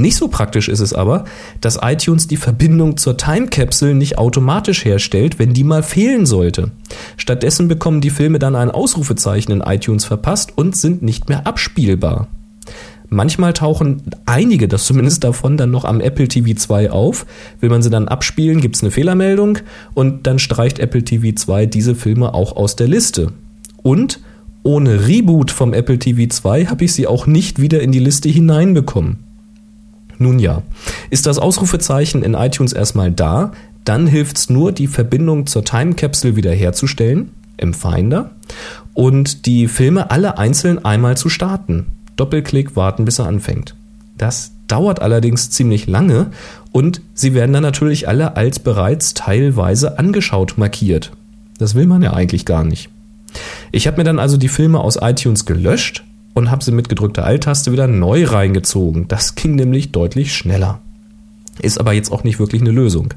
Nicht 0.00 0.16
so 0.16 0.28
praktisch 0.28 0.68
ist 0.68 0.80
es 0.80 0.94
aber, 0.94 1.24
dass 1.60 1.78
iTunes 1.82 2.26
die 2.26 2.38
Verbindung 2.38 2.96
zur 2.96 3.16
Time 3.16 3.48
Capsule 3.48 3.94
nicht 3.94 4.18
automatisch 4.18 4.84
herstellt, 4.84 5.38
wenn 5.38 5.52
die 5.52 5.64
mal 5.64 5.82
fehlen 5.82 6.24
sollte. 6.24 6.70
Stattdessen 7.16 7.68
bekommen 7.68 8.00
die 8.00 8.10
Filme 8.10 8.38
dann 8.38 8.56
ein 8.56 8.70
Ausrufezeichen 8.70 9.52
in 9.52 9.60
iTunes 9.60 10.06
verpasst 10.06 10.56
und 10.56 10.76
sind 10.76 11.02
nicht 11.02 11.28
mehr 11.28 11.46
abspielbar. 11.46 12.28
Manchmal 13.10 13.52
tauchen 13.52 14.02
einige, 14.24 14.68
das 14.68 14.84
zumindest 14.84 15.24
davon, 15.24 15.56
dann 15.56 15.72
noch 15.72 15.84
am 15.84 16.00
Apple 16.00 16.28
TV 16.28 16.56
2 16.56 16.92
auf. 16.92 17.26
Will 17.58 17.68
man 17.68 17.82
sie 17.82 17.90
dann 17.90 18.08
abspielen, 18.08 18.60
gibt 18.60 18.76
es 18.76 18.82
eine 18.82 18.92
Fehlermeldung 18.92 19.58
und 19.94 20.26
dann 20.26 20.38
streicht 20.38 20.78
Apple 20.78 21.02
TV 21.02 21.34
2 21.34 21.66
diese 21.66 21.94
Filme 21.94 22.32
auch 22.32 22.56
aus 22.56 22.76
der 22.76 22.88
Liste. 22.88 23.32
Und 23.82 24.20
ohne 24.62 25.08
Reboot 25.08 25.50
vom 25.50 25.74
Apple 25.74 25.98
TV 25.98 26.28
2 26.30 26.66
habe 26.66 26.84
ich 26.84 26.94
sie 26.94 27.06
auch 27.06 27.26
nicht 27.26 27.60
wieder 27.60 27.80
in 27.82 27.92
die 27.92 27.98
Liste 27.98 28.28
hineinbekommen. 28.28 29.29
Nun 30.20 30.38
ja, 30.38 30.62
ist 31.08 31.24
das 31.24 31.38
Ausrufezeichen 31.38 32.22
in 32.22 32.34
iTunes 32.34 32.74
erstmal 32.74 33.10
da, 33.10 33.52
dann 33.84 34.06
hilft 34.06 34.36
es 34.36 34.50
nur, 34.50 34.70
die 34.70 34.86
Verbindung 34.86 35.46
zur 35.46 35.64
Time 35.64 35.94
Capsule 35.94 36.36
wiederherzustellen 36.36 37.30
im 37.56 37.72
Finder 37.72 38.30
und 38.92 39.46
die 39.46 39.66
Filme 39.66 40.10
alle 40.10 40.36
einzeln 40.36 40.84
einmal 40.84 41.16
zu 41.16 41.30
starten. 41.30 41.86
Doppelklick, 42.16 42.76
warten, 42.76 43.06
bis 43.06 43.18
er 43.18 43.28
anfängt. 43.28 43.74
Das 44.18 44.52
dauert 44.68 45.00
allerdings 45.00 45.48
ziemlich 45.48 45.86
lange 45.86 46.26
und 46.70 47.00
sie 47.14 47.32
werden 47.32 47.54
dann 47.54 47.62
natürlich 47.62 48.06
alle 48.06 48.36
als 48.36 48.58
bereits 48.58 49.14
teilweise 49.14 49.98
angeschaut 49.98 50.58
markiert. 50.58 51.12
Das 51.56 51.74
will 51.74 51.86
man 51.86 52.02
ja 52.02 52.12
eigentlich 52.12 52.44
gar 52.44 52.62
nicht. 52.62 52.90
Ich 53.72 53.86
habe 53.86 53.96
mir 53.96 54.04
dann 54.04 54.18
also 54.18 54.36
die 54.36 54.48
Filme 54.48 54.80
aus 54.80 54.98
iTunes 55.00 55.46
gelöscht 55.46 56.04
und 56.34 56.50
habe 56.50 56.64
sie 56.64 56.72
mit 56.72 56.88
gedrückter 56.88 57.24
Alt-Taste 57.24 57.72
wieder 57.72 57.86
neu 57.86 58.24
reingezogen. 58.24 59.08
Das 59.08 59.34
ging 59.34 59.54
nämlich 59.54 59.92
deutlich 59.92 60.34
schneller. 60.34 60.80
Ist 61.62 61.78
aber 61.78 61.92
jetzt 61.92 62.10
auch 62.10 62.24
nicht 62.24 62.38
wirklich 62.38 62.62
eine 62.62 62.70
Lösung. 62.70 63.12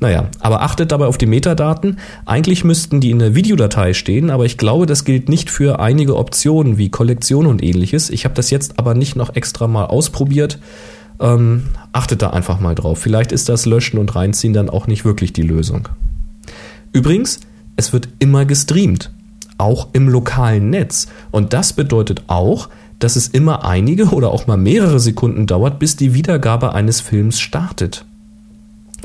Naja, 0.00 0.28
aber 0.40 0.62
achtet 0.62 0.92
dabei 0.92 1.06
auf 1.06 1.18
die 1.18 1.26
Metadaten. 1.26 1.98
Eigentlich 2.26 2.64
müssten 2.64 3.00
die 3.00 3.10
in 3.10 3.18
der 3.18 3.34
Videodatei 3.34 3.94
stehen, 3.94 4.30
aber 4.30 4.44
ich 4.44 4.58
glaube, 4.58 4.86
das 4.86 5.04
gilt 5.04 5.28
nicht 5.28 5.50
für 5.50 5.80
einige 5.80 6.16
Optionen 6.16 6.76
wie 6.78 6.90
Kollektion 6.90 7.46
und 7.46 7.62
ähnliches. 7.62 8.10
Ich 8.10 8.24
habe 8.24 8.34
das 8.34 8.50
jetzt 8.50 8.78
aber 8.78 8.94
nicht 8.94 9.16
noch 9.16 9.34
extra 9.34 9.66
mal 9.66 9.86
ausprobiert. 9.86 10.58
Ähm, 11.20 11.64
achtet 11.92 12.22
da 12.22 12.30
einfach 12.30 12.60
mal 12.60 12.74
drauf. 12.74 12.98
Vielleicht 12.98 13.32
ist 13.32 13.48
das 13.48 13.66
Löschen 13.66 13.98
und 13.98 14.14
Reinziehen 14.14 14.52
dann 14.52 14.70
auch 14.70 14.86
nicht 14.86 15.04
wirklich 15.04 15.32
die 15.32 15.42
Lösung. 15.42 15.88
Übrigens, 16.92 17.40
es 17.76 17.92
wird 17.92 18.08
immer 18.18 18.44
gestreamt 18.44 19.10
auch 19.60 19.88
im 19.92 20.08
lokalen 20.08 20.70
Netz. 20.70 21.06
Und 21.30 21.52
das 21.52 21.72
bedeutet 21.72 22.24
auch, 22.26 22.68
dass 22.98 23.16
es 23.16 23.28
immer 23.28 23.64
einige 23.64 24.06
oder 24.10 24.30
auch 24.30 24.46
mal 24.46 24.56
mehrere 24.56 25.00
Sekunden 25.00 25.46
dauert, 25.46 25.78
bis 25.78 25.96
die 25.96 26.14
Wiedergabe 26.14 26.72
eines 26.74 27.00
Films 27.00 27.40
startet. 27.40 28.04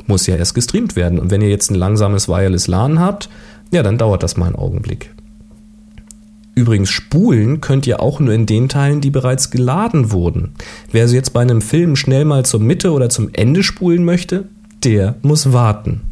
Muss 0.06 0.26
ja 0.26 0.36
erst 0.36 0.54
gestreamt 0.54 0.96
werden. 0.96 1.18
Und 1.18 1.30
wenn 1.30 1.40
ihr 1.40 1.48
jetzt 1.48 1.70
ein 1.70 1.76
langsames 1.76 2.28
Wireless 2.28 2.68
LAN 2.68 3.00
habt, 3.00 3.28
ja, 3.72 3.82
dann 3.82 3.98
dauert 3.98 4.22
das 4.22 4.36
mal 4.36 4.46
einen 4.46 4.56
Augenblick. 4.56 5.12
Übrigens, 6.54 6.90
spulen 6.90 7.60
könnt 7.60 7.86
ihr 7.86 8.00
auch 8.00 8.18
nur 8.18 8.32
in 8.32 8.46
den 8.46 8.68
Teilen, 8.68 9.00
die 9.00 9.10
bereits 9.10 9.50
geladen 9.50 10.10
wurden. 10.10 10.54
Wer 10.90 11.02
also 11.02 11.14
jetzt 11.14 11.32
bei 11.32 11.42
einem 11.42 11.60
Film 11.60 11.96
schnell 11.96 12.24
mal 12.24 12.46
zur 12.46 12.60
Mitte 12.60 12.92
oder 12.92 13.10
zum 13.10 13.28
Ende 13.32 13.62
spulen 13.62 14.04
möchte, 14.04 14.44
der 14.82 15.16
muss 15.22 15.52
warten. 15.52 16.02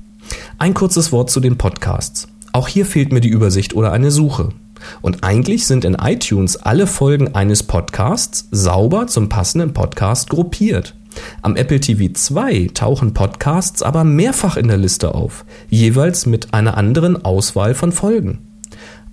Ein 0.59 0.75
kurzes 0.75 1.13
Wort 1.13 1.31
zu 1.31 1.41
den 1.41 1.57
Podcasts. 1.57 2.29
Auch 2.55 2.69
hier 2.69 2.87
fehlt 2.87 3.13
mir 3.13 3.21
die 3.21 3.31
Übersicht 3.31 3.75
oder 3.75 3.91
eine 3.91 4.13
Suche. 4.13 4.51
Und 5.03 5.25
eigentlich 5.25 5.67
sind 5.67 5.85
in 5.85 5.95
iTunes 5.95 6.57
alle 6.57 6.87
Folgen 6.87 7.35
eines 7.35 7.65
Podcasts 7.65 8.47
sauber 8.53 9.09
zum 9.09 9.29
passenden 9.29 9.73
Podcast 9.73 10.31
gruppiert. 10.31 10.95
Am 11.43 11.57
Apple 11.57 11.81
TV 11.81 12.13
2 12.15 12.71
tauchen 12.73 13.13
Podcasts 13.13 13.83
aber 13.83 14.05
mehrfach 14.05 14.57
in 14.57 14.69
der 14.69 14.77
Liste 14.77 15.17
auf, 15.17 15.45
jeweils 15.69 16.27
mit 16.27 16.55
einer 16.55 16.77
anderen 16.77 17.25
Auswahl 17.25 17.75
von 17.75 17.91
Folgen. 17.91 18.39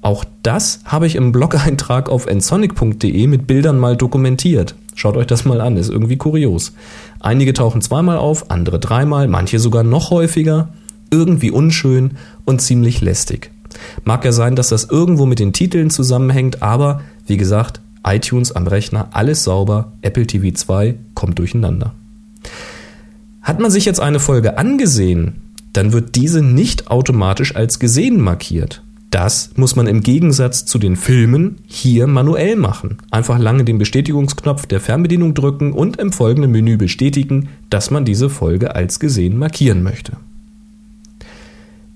Auch 0.03 0.23
das 0.43 0.81
habe 0.85 1.07
ich 1.07 1.15
im 1.15 1.31
Blog-Eintrag 1.31 2.09
auf 2.09 2.27
nsonic.de 2.27 3.25
mit 3.25 3.47
Bildern 3.47 3.79
mal 3.79 3.97
dokumentiert. 3.97 4.75
Schaut 4.93 5.17
euch 5.17 5.25
das 5.25 5.45
mal 5.45 5.61
an, 5.61 5.77
ist 5.77 5.89
irgendwie 5.89 6.17
kurios. 6.17 6.73
Einige 7.19 7.53
tauchen 7.53 7.81
zweimal 7.81 8.19
auf, 8.19 8.51
andere 8.51 8.77
dreimal, 8.77 9.27
manche 9.27 9.57
sogar 9.57 9.81
noch 9.81 10.11
häufiger 10.11 10.69
irgendwie 11.11 11.51
unschön 11.51 12.11
und 12.45 12.61
ziemlich 12.61 13.01
lästig. 13.01 13.51
Mag 14.03 14.25
ja 14.25 14.31
sein, 14.31 14.55
dass 14.55 14.69
das 14.69 14.85
irgendwo 14.85 15.25
mit 15.25 15.39
den 15.39 15.53
Titeln 15.53 15.89
zusammenhängt, 15.89 16.61
aber 16.61 17.01
wie 17.25 17.37
gesagt, 17.37 17.81
iTunes 18.05 18.51
am 18.51 18.67
Rechner, 18.67 19.09
alles 19.11 19.43
sauber, 19.43 19.93
Apple 20.01 20.27
TV 20.27 20.55
2 20.55 20.95
kommt 21.13 21.39
durcheinander. 21.39 21.93
Hat 23.41 23.59
man 23.59 23.71
sich 23.71 23.85
jetzt 23.85 23.99
eine 23.99 24.19
Folge 24.19 24.57
angesehen, 24.57 25.41
dann 25.73 25.93
wird 25.93 26.15
diese 26.15 26.41
nicht 26.41 26.89
automatisch 26.89 27.55
als 27.55 27.79
gesehen 27.79 28.19
markiert. 28.19 28.83
Das 29.09 29.51
muss 29.57 29.75
man 29.75 29.87
im 29.87 30.01
Gegensatz 30.01 30.65
zu 30.65 30.79
den 30.79 30.95
Filmen 30.95 31.57
hier 31.65 32.07
manuell 32.07 32.55
machen. 32.55 32.97
Einfach 33.11 33.37
lange 33.39 33.65
den 33.65 33.77
Bestätigungsknopf 33.77 34.67
der 34.67 34.79
Fernbedienung 34.79 35.33
drücken 35.33 35.73
und 35.73 35.97
im 35.97 36.13
folgenden 36.13 36.51
Menü 36.51 36.77
bestätigen, 36.77 37.49
dass 37.69 37.91
man 37.91 38.05
diese 38.05 38.29
Folge 38.29 38.73
als 38.73 39.01
gesehen 39.01 39.37
markieren 39.37 39.83
möchte. 39.83 40.13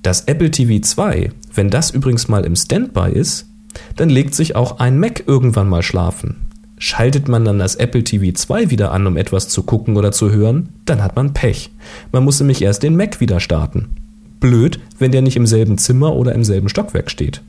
Das 0.05 0.25
Apple 0.25 0.51
TV 0.51 0.83
2, 0.83 1.31
wenn 1.55 1.71
das 1.71 1.89
übrigens 1.89 2.27
mal 2.27 2.45
im 2.45 2.55
Standby 2.55 3.09
ist, 3.12 3.47
dann 3.95 4.07
legt 4.07 4.35
sich 4.35 4.55
auch 4.55 4.77
ein 4.77 5.00
Mac 5.00 5.24
irgendwann 5.25 5.67
mal 5.67 5.81
schlafen. 5.81 6.35
Schaltet 6.77 7.27
man 7.27 7.43
dann 7.43 7.57
das 7.57 7.74
Apple 7.74 8.03
TV 8.03 8.31
2 8.31 8.69
wieder 8.69 8.91
an, 8.91 9.07
um 9.07 9.17
etwas 9.17 9.50
zu 9.50 9.63
gucken 9.63 9.97
oder 9.97 10.12
zu 10.12 10.29
hören, 10.29 10.69
dann 10.85 11.01
hat 11.01 11.15
man 11.15 11.33
Pech. 11.33 11.71
Man 12.12 12.24
muss 12.24 12.39
nämlich 12.39 12.62
erst 12.62 12.83
den 12.83 12.95
Mac 12.95 13.19
wieder 13.19 13.39
starten. 13.39 13.88
Blöd, 14.39 14.79
wenn 15.00 15.12
der 15.12 15.24
nicht 15.24 15.38
im 15.38 15.47
selben 15.47 15.79
Zimmer 15.79 16.15
oder 16.15 16.35
im 16.35 16.43
selben 16.43 16.69
Stockwerk 16.69 17.09
steht. 17.09 17.41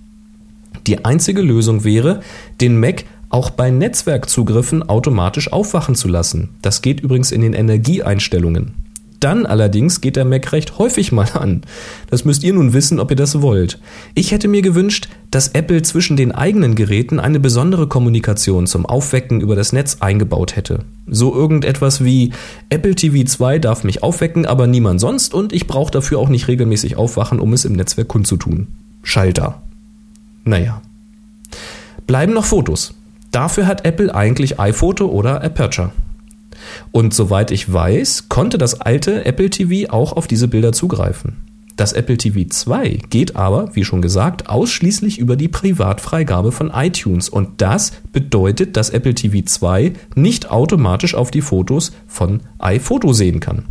Die 0.87 1.05
einzige 1.05 1.43
Lösung 1.43 1.85
wäre, 1.85 2.23
den 2.63 2.81
Mac 2.81 3.05
auch 3.29 3.51
bei 3.51 3.71
Netzwerkzugriffen 3.71 4.83
automatisch 4.89 5.53
aufwachen 5.53 5.95
zu 5.95 6.09
lassen. 6.09 6.55
Das 6.63 6.81
geht 6.81 7.01
übrigens 7.01 7.33
in 7.33 7.43
den 7.43 7.53
Energieeinstellungen. 7.53 8.86
Dann 9.21 9.47
allerdings 9.47 10.01
geht 10.01 10.17
der 10.17 10.25
Mac 10.25 10.53
recht 10.53 10.79
häufig 10.79 11.13
mal 11.13 11.29
an. 11.35 11.63
Das 12.11 12.25
müsst 12.25 12.45
ihr 12.45 12.53
nun 12.53 12.73
wissen, 12.73 13.01
ob 13.01 13.11
ihr 13.11 13.17
das 13.17 13.41
wollt. 13.41 13.79
Ich 14.15 14.31
hätte 14.31 14.49
mir 14.49 14.63
gewünscht, 14.63 15.09
dass 15.31 15.49
Apple 15.49 15.83
zwischen 15.83 16.17
den 16.17 16.33
eigenen 16.33 16.75
Geräten 16.75 17.19
eine 17.19 17.41
besondere 17.41 17.87
Kommunikation 17.87 18.67
zum 18.67 18.87
Aufwecken 18.87 19.41
über 19.41 19.57
das 19.57 19.73
Netz 19.73 19.99
eingebaut 20.01 20.57
hätte. 20.57 20.81
So 21.07 21.35
irgendetwas 21.35 22.05
wie 22.05 22.33
Apple 22.69 22.95
TV 22.95 23.27
2 23.27 23.59
darf 23.59 23.85
mich 23.85 24.03
aufwecken, 24.03 24.47
aber 24.47 24.67
niemand 24.67 25.01
sonst 25.01 25.35
und 25.35 25.53
ich 25.53 25.67
brauche 25.67 25.91
dafür 25.91 26.19
auch 26.19 26.29
nicht 26.29 26.49
regelmäßig 26.49 26.97
aufwachen, 26.97 27.41
um 27.41 27.53
es 27.53 27.65
im 27.65 27.73
Netzwerk 27.73 28.09
kundzutun. 28.09 28.69
Schalter. 29.03 29.63
Naja. 30.45 30.83
Bleiben 32.07 32.33
noch 32.33 32.45
Fotos. 32.45 32.95
Dafür 33.33 33.67
hat 33.67 33.85
Apple 33.85 34.15
eigentlich 34.15 34.61
iPhoto 34.61 35.07
oder 35.07 35.43
Aperture. 35.43 35.91
Und 36.93 37.15
soweit 37.15 37.51
ich 37.51 37.73
weiß, 37.73 38.29
konnte 38.29 38.59
das 38.59 38.81
alte 38.81 39.25
Apple 39.25 39.51
TV 39.51 39.91
auch 39.93 40.13
auf 40.13 40.27
diese 40.27 40.49
Bilder 40.49 40.73
zugreifen. 40.73 41.37
Das 41.77 41.93
Apple 41.93 42.17
TV 42.17 42.49
2 42.49 43.01
geht 43.11 43.37
aber, 43.37 43.77
wie 43.77 43.85
schon 43.85 44.01
gesagt, 44.01 44.49
ausschließlich 44.49 45.19
über 45.19 45.37
die 45.37 45.49
Privatfreigabe 45.49 46.51
von 46.51 46.71
iTunes 46.71 47.29
und 47.29 47.61
das 47.61 47.93
bedeutet, 48.13 48.79
dass 48.79 48.89
Apple 48.89 49.15
TV 49.15 49.45
2 49.45 49.93
nicht 50.15 50.51
automatisch 50.51 51.15
auf 51.15 51.31
die 51.31 51.43
Fotos 51.43 51.93
von 52.07 52.41
iPhoto 52.59 53.13
sehen 53.13 53.41
kann. 53.41 53.67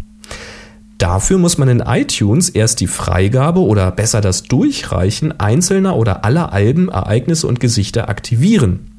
Dafür 0.99 1.39
muss 1.39 1.57
man 1.57 1.67
in 1.67 1.79
iTunes 1.79 2.49
erst 2.49 2.79
die 2.79 2.87
Freigabe 2.87 3.59
oder 3.59 3.91
besser 3.91 4.21
das 4.21 4.43
Durchreichen 4.43 5.37
einzelner 5.39 5.97
oder 5.97 6.23
aller 6.23 6.53
Alben, 6.53 6.89
Ereignisse 6.89 7.47
und 7.47 7.59
Gesichter 7.59 8.07
aktivieren. 8.07 8.94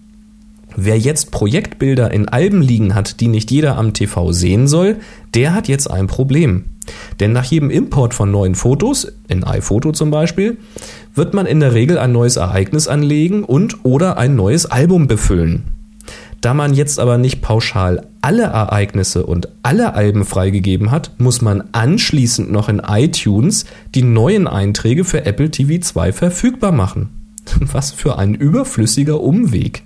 Wer 0.78 0.98
jetzt 0.98 1.30
Projektbilder 1.30 2.10
in 2.10 2.28
Alben 2.28 2.60
liegen 2.60 2.94
hat, 2.94 3.20
die 3.20 3.28
nicht 3.28 3.50
jeder 3.50 3.78
am 3.78 3.94
TV 3.94 4.32
sehen 4.32 4.68
soll, 4.68 4.96
der 5.34 5.54
hat 5.54 5.68
jetzt 5.68 5.90
ein 5.90 6.06
Problem. 6.06 6.66
Denn 7.18 7.32
nach 7.32 7.44
jedem 7.44 7.70
Import 7.70 8.12
von 8.12 8.30
neuen 8.30 8.54
Fotos, 8.54 9.10
in 9.26 9.42
iPhoto 9.42 9.92
zum 9.92 10.10
Beispiel, 10.10 10.58
wird 11.14 11.32
man 11.32 11.46
in 11.46 11.60
der 11.60 11.72
Regel 11.72 11.98
ein 11.98 12.12
neues 12.12 12.36
Ereignis 12.36 12.88
anlegen 12.88 13.42
und 13.42 13.84
oder 13.84 14.18
ein 14.18 14.36
neues 14.36 14.66
Album 14.66 15.06
befüllen. 15.06 15.64
Da 16.42 16.52
man 16.52 16.74
jetzt 16.74 17.00
aber 17.00 17.16
nicht 17.16 17.40
pauschal 17.40 18.06
alle 18.20 18.44
Ereignisse 18.44 19.24
und 19.24 19.48
alle 19.62 19.94
Alben 19.94 20.26
freigegeben 20.26 20.90
hat, 20.90 21.12
muss 21.16 21.40
man 21.40 21.64
anschließend 21.72 22.52
noch 22.52 22.68
in 22.68 22.82
iTunes 22.86 23.64
die 23.94 24.02
neuen 24.02 24.46
Einträge 24.46 25.04
für 25.04 25.24
Apple 25.24 25.50
TV 25.50 25.80
2 25.80 26.12
verfügbar 26.12 26.72
machen. 26.72 27.08
Was 27.60 27.92
für 27.92 28.18
ein 28.18 28.34
überflüssiger 28.34 29.20
Umweg. 29.22 29.82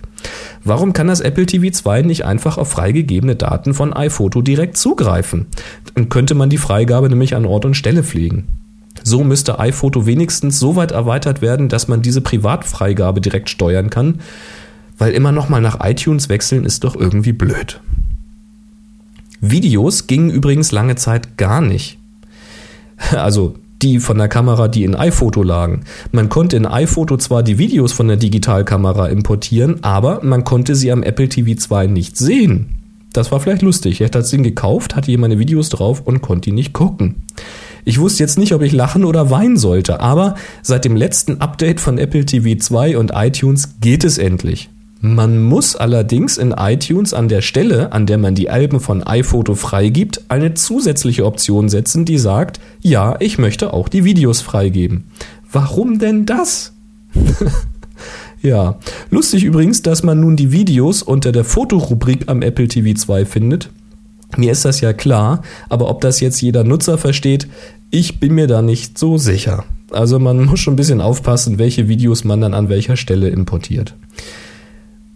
Warum 0.63 0.93
kann 0.93 1.07
das 1.07 1.21
Apple 1.21 1.47
TV 1.47 1.71
2 1.71 2.03
nicht 2.03 2.25
einfach 2.25 2.59
auf 2.59 2.71
freigegebene 2.71 3.37
Daten 3.37 3.73
von 3.73 3.93
iPhoto 3.93 4.43
direkt 4.43 4.77
zugreifen? 4.77 5.47
Dann 5.95 6.09
könnte 6.09 6.35
man 6.35 6.51
die 6.51 6.59
Freigabe 6.59 7.09
nämlich 7.09 7.35
an 7.35 7.47
Ort 7.47 7.65
und 7.65 7.75
Stelle 7.75 8.03
pflegen. 8.03 8.45
So 9.03 9.25
müsste 9.25 9.59
iPhoto 9.59 10.05
wenigstens 10.05 10.59
so 10.59 10.77
weit 10.77 10.93
erweitert 10.93 11.41
werden, 11.41 11.69
dass 11.69 11.89
man 11.89 12.03
diese 12.03 12.21
Privatfreigabe 12.21 13.21
direkt 13.21 13.49
steuern 13.49 13.89
kann, 13.89 14.21
weil 14.99 15.13
immer 15.13 15.33
nochmal 15.33 15.63
nach 15.63 15.79
iTunes 15.83 16.29
wechseln 16.29 16.67
ist 16.67 16.85
doch 16.85 16.95
irgendwie 16.95 17.33
blöd. 17.33 17.81
Videos 19.41 20.07
gingen 20.07 20.29
übrigens 20.29 20.73
lange 20.73 20.97
Zeit 20.97 21.37
gar 21.37 21.61
nicht. 21.61 21.99
Also 23.13 23.55
die 23.83 24.01
von 24.01 24.19
der 24.19 24.29
Kamera, 24.29 24.69
die 24.69 24.85
in 24.85 24.95
iPhoto 24.95 25.43
lagen. 25.43 25.85
Man 26.13 26.29
konnte 26.29 26.57
in 26.57 26.67
iPhoto 26.67 27.17
zwar 27.17 27.43
die 27.43 27.59
Videos 27.59 27.93
von 27.93 28.09
der 28.09 28.17
Digitalkamera 28.17 29.09
importieren, 29.09 29.83
aber 29.83 30.21
man 30.23 30.45
konnte 30.45 30.75
sie 30.75 30.93
am 30.93 31.03
Apple 31.03 31.29
TV 31.29 31.59
2 31.59 31.87
nicht 31.87 32.17
sehen. 32.17 32.77
Das 33.13 33.33
war 33.33 33.41
vielleicht 33.41 33.63
lustig. 33.63 33.95
Ich 33.95 34.01
hätte 34.01 34.19
das 34.19 34.31
Ding 34.31 34.43
gekauft, 34.43 34.95
hatte 34.95 35.07
hier 35.07 35.19
meine 35.19 35.39
Videos 35.39 35.69
drauf 35.69 36.03
und 36.05 36.21
konnte 36.21 36.51
die 36.51 36.53
nicht 36.53 36.73
gucken. 36.73 37.27
Ich 37.85 37.99
wusste 37.99 38.23
jetzt 38.23 38.39
nicht, 38.39 38.53
ob 38.53 38.63
ich 38.63 38.73
lachen 38.73 39.05
oder 39.05 39.31
weinen 39.31 39.57
sollte, 39.57 40.01
aber 40.01 40.37
seit 40.63 40.85
dem 40.85 40.97
letzten 40.97 41.41
Update 41.41 41.81
von 41.81 41.99
Apple 41.99 42.25
TV 42.25 42.59
2 42.59 42.99
und 42.99 43.13
iTunes 43.15 43.81
geht 43.81 44.05
es 44.05 44.19
endlich. 44.19 44.69
Man 45.03 45.43
muss 45.43 45.77
allerdings 45.77 46.37
in 46.37 46.51
iTunes 46.51 47.15
an 47.15 47.29
der 47.29 47.41
Stelle, 47.41 47.93
an 47.93 48.05
der 48.05 48.19
man 48.19 48.35
die 48.35 48.51
Alben 48.51 48.81
von 48.81 49.03
iPhoto 49.03 49.55
freigibt, 49.55 50.25
eine 50.29 50.53
zusätzliche 50.53 51.25
Option 51.25 51.71
setzen, 51.71 52.05
die 52.05 52.19
sagt, 52.19 52.61
ja, 52.83 53.17
ich 53.19 53.39
möchte 53.39 53.73
auch 53.73 53.89
die 53.89 54.05
Videos 54.05 54.43
freigeben. 54.43 55.05
Warum 55.51 55.99
denn 55.99 56.27
das? 56.27 56.73
ja, 58.43 58.79
lustig 59.09 59.43
übrigens, 59.43 59.81
dass 59.81 60.03
man 60.03 60.21
nun 60.21 60.37
die 60.37 60.53
Videos 60.53 61.03
unter 61.03 61.33
der 61.33 61.45
Fotorubrik 61.45 62.25
am 62.27 62.43
Apple 62.43 62.69
TV 62.69 62.95
2 62.95 63.25
findet. 63.25 63.71
Mir 64.37 64.53
ist 64.53 64.67
das 64.67 64.83
ja 64.83 64.93
klar, 64.93 65.43
aber 65.71 65.89
ob 65.89 66.03
das 66.03 66.21
jetzt 66.21 66.43
jeder 66.43 66.63
Nutzer 66.63 66.99
versteht, 66.99 67.49
ich 67.91 68.21
bin 68.21 68.35
mir 68.35 68.47
da 68.47 68.61
nicht 68.61 68.99
so 68.99 69.17
sicher. 69.17 69.65
Also 69.91 70.19
man 70.19 70.45
muss 70.45 70.61
schon 70.61 70.75
ein 70.75 70.77
bisschen 70.77 71.01
aufpassen, 71.01 71.59
welche 71.59 71.89
Videos 71.89 72.23
man 72.23 72.43
dann 72.43 72.53
an 72.53 72.69
welcher 72.69 72.97
Stelle 72.97 73.31
importiert. 73.31 73.95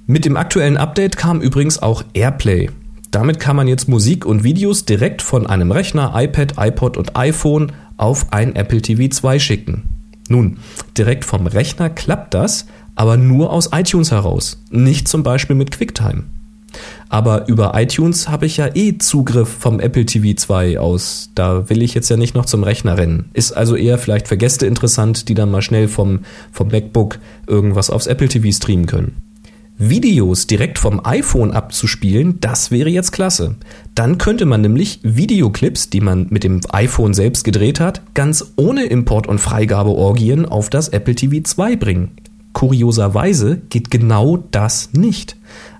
Mit 0.06 0.26
dem 0.26 0.36
aktuellen 0.36 0.76
Update 0.76 1.16
kam 1.16 1.40
übrigens 1.40 1.82
auch 1.82 2.04
AirPlay. 2.12 2.68
Damit 3.10 3.40
kann 3.40 3.56
man 3.56 3.68
jetzt 3.68 3.88
Musik 3.88 4.26
und 4.26 4.44
Videos 4.44 4.84
direkt 4.84 5.22
von 5.22 5.46
einem 5.46 5.72
Rechner, 5.72 6.12
iPad, 6.14 6.54
iPod 6.58 6.98
und 6.98 7.16
iPhone 7.16 7.72
auf 7.96 8.26
ein 8.30 8.54
Apple 8.54 8.82
TV 8.82 9.08
2 9.08 9.38
schicken. 9.38 9.84
Nun, 10.28 10.58
direkt 10.98 11.24
vom 11.24 11.46
Rechner 11.46 11.88
klappt 11.88 12.34
das, 12.34 12.66
aber 12.94 13.16
nur 13.16 13.50
aus 13.50 13.70
iTunes 13.72 14.10
heraus, 14.10 14.62
nicht 14.70 15.08
zum 15.08 15.22
Beispiel 15.22 15.56
mit 15.56 15.70
QuickTime. 15.70 16.24
Aber 17.08 17.48
über 17.48 17.72
iTunes 17.80 18.28
habe 18.28 18.44
ich 18.44 18.58
ja 18.58 18.68
eh 18.74 18.98
Zugriff 18.98 19.48
vom 19.48 19.80
Apple 19.80 20.04
TV 20.04 20.36
2 20.36 20.78
aus. 20.78 21.30
Da 21.34 21.70
will 21.70 21.80
ich 21.80 21.94
jetzt 21.94 22.10
ja 22.10 22.18
nicht 22.18 22.34
noch 22.34 22.44
zum 22.44 22.62
Rechner 22.62 22.98
rennen. 22.98 23.30
Ist 23.32 23.52
also 23.52 23.74
eher 23.74 23.96
vielleicht 23.96 24.28
für 24.28 24.36
Gäste 24.36 24.66
interessant, 24.66 25.30
die 25.30 25.34
dann 25.34 25.50
mal 25.50 25.62
schnell 25.62 25.88
vom, 25.88 26.20
vom 26.52 26.68
MacBook 26.68 27.20
irgendwas 27.46 27.88
aufs 27.88 28.06
Apple 28.06 28.28
TV 28.28 28.54
streamen 28.54 28.84
können. 28.84 29.23
Videos 29.76 30.46
direkt 30.46 30.78
vom 30.78 31.04
iPhone 31.04 31.50
abzuspielen, 31.50 32.38
das 32.40 32.70
wäre 32.70 32.90
jetzt 32.90 33.10
klasse. 33.10 33.56
Dann 33.96 34.18
könnte 34.18 34.46
man 34.46 34.60
nämlich 34.60 35.00
Videoclips, 35.02 35.90
die 35.90 36.00
man 36.00 36.28
mit 36.30 36.44
dem 36.44 36.60
iPhone 36.70 37.12
selbst 37.12 37.42
gedreht 37.44 37.80
hat, 37.80 38.02
ganz 38.14 38.52
ohne 38.54 38.84
Import- 38.84 39.26
und 39.26 39.40
Freigabeorgien 39.40 40.46
auf 40.46 40.70
das 40.70 40.90
Apple 40.90 41.16
TV 41.16 41.42
2 41.42 41.74
bringen. 41.76 42.12
Kurioserweise 42.52 43.62
geht 43.68 43.90
genau 43.90 44.44
das 44.52 44.90
nicht. 44.92 45.36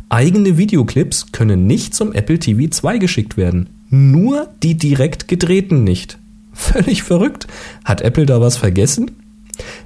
Eigene 0.08 0.58
Videoclips 0.58 1.30
können 1.30 1.68
nicht 1.68 1.94
zum 1.94 2.12
Apple 2.12 2.40
TV 2.40 2.68
2 2.68 2.98
geschickt 2.98 3.36
werden. 3.36 3.68
Nur 3.90 4.48
die 4.62 4.74
direkt 4.74 5.28
gedrehten 5.28 5.84
nicht. 5.84 6.18
Völlig 6.52 7.04
verrückt. 7.04 7.46
Hat 7.84 8.00
Apple 8.00 8.26
da 8.26 8.40
was 8.40 8.56
vergessen? 8.56 9.12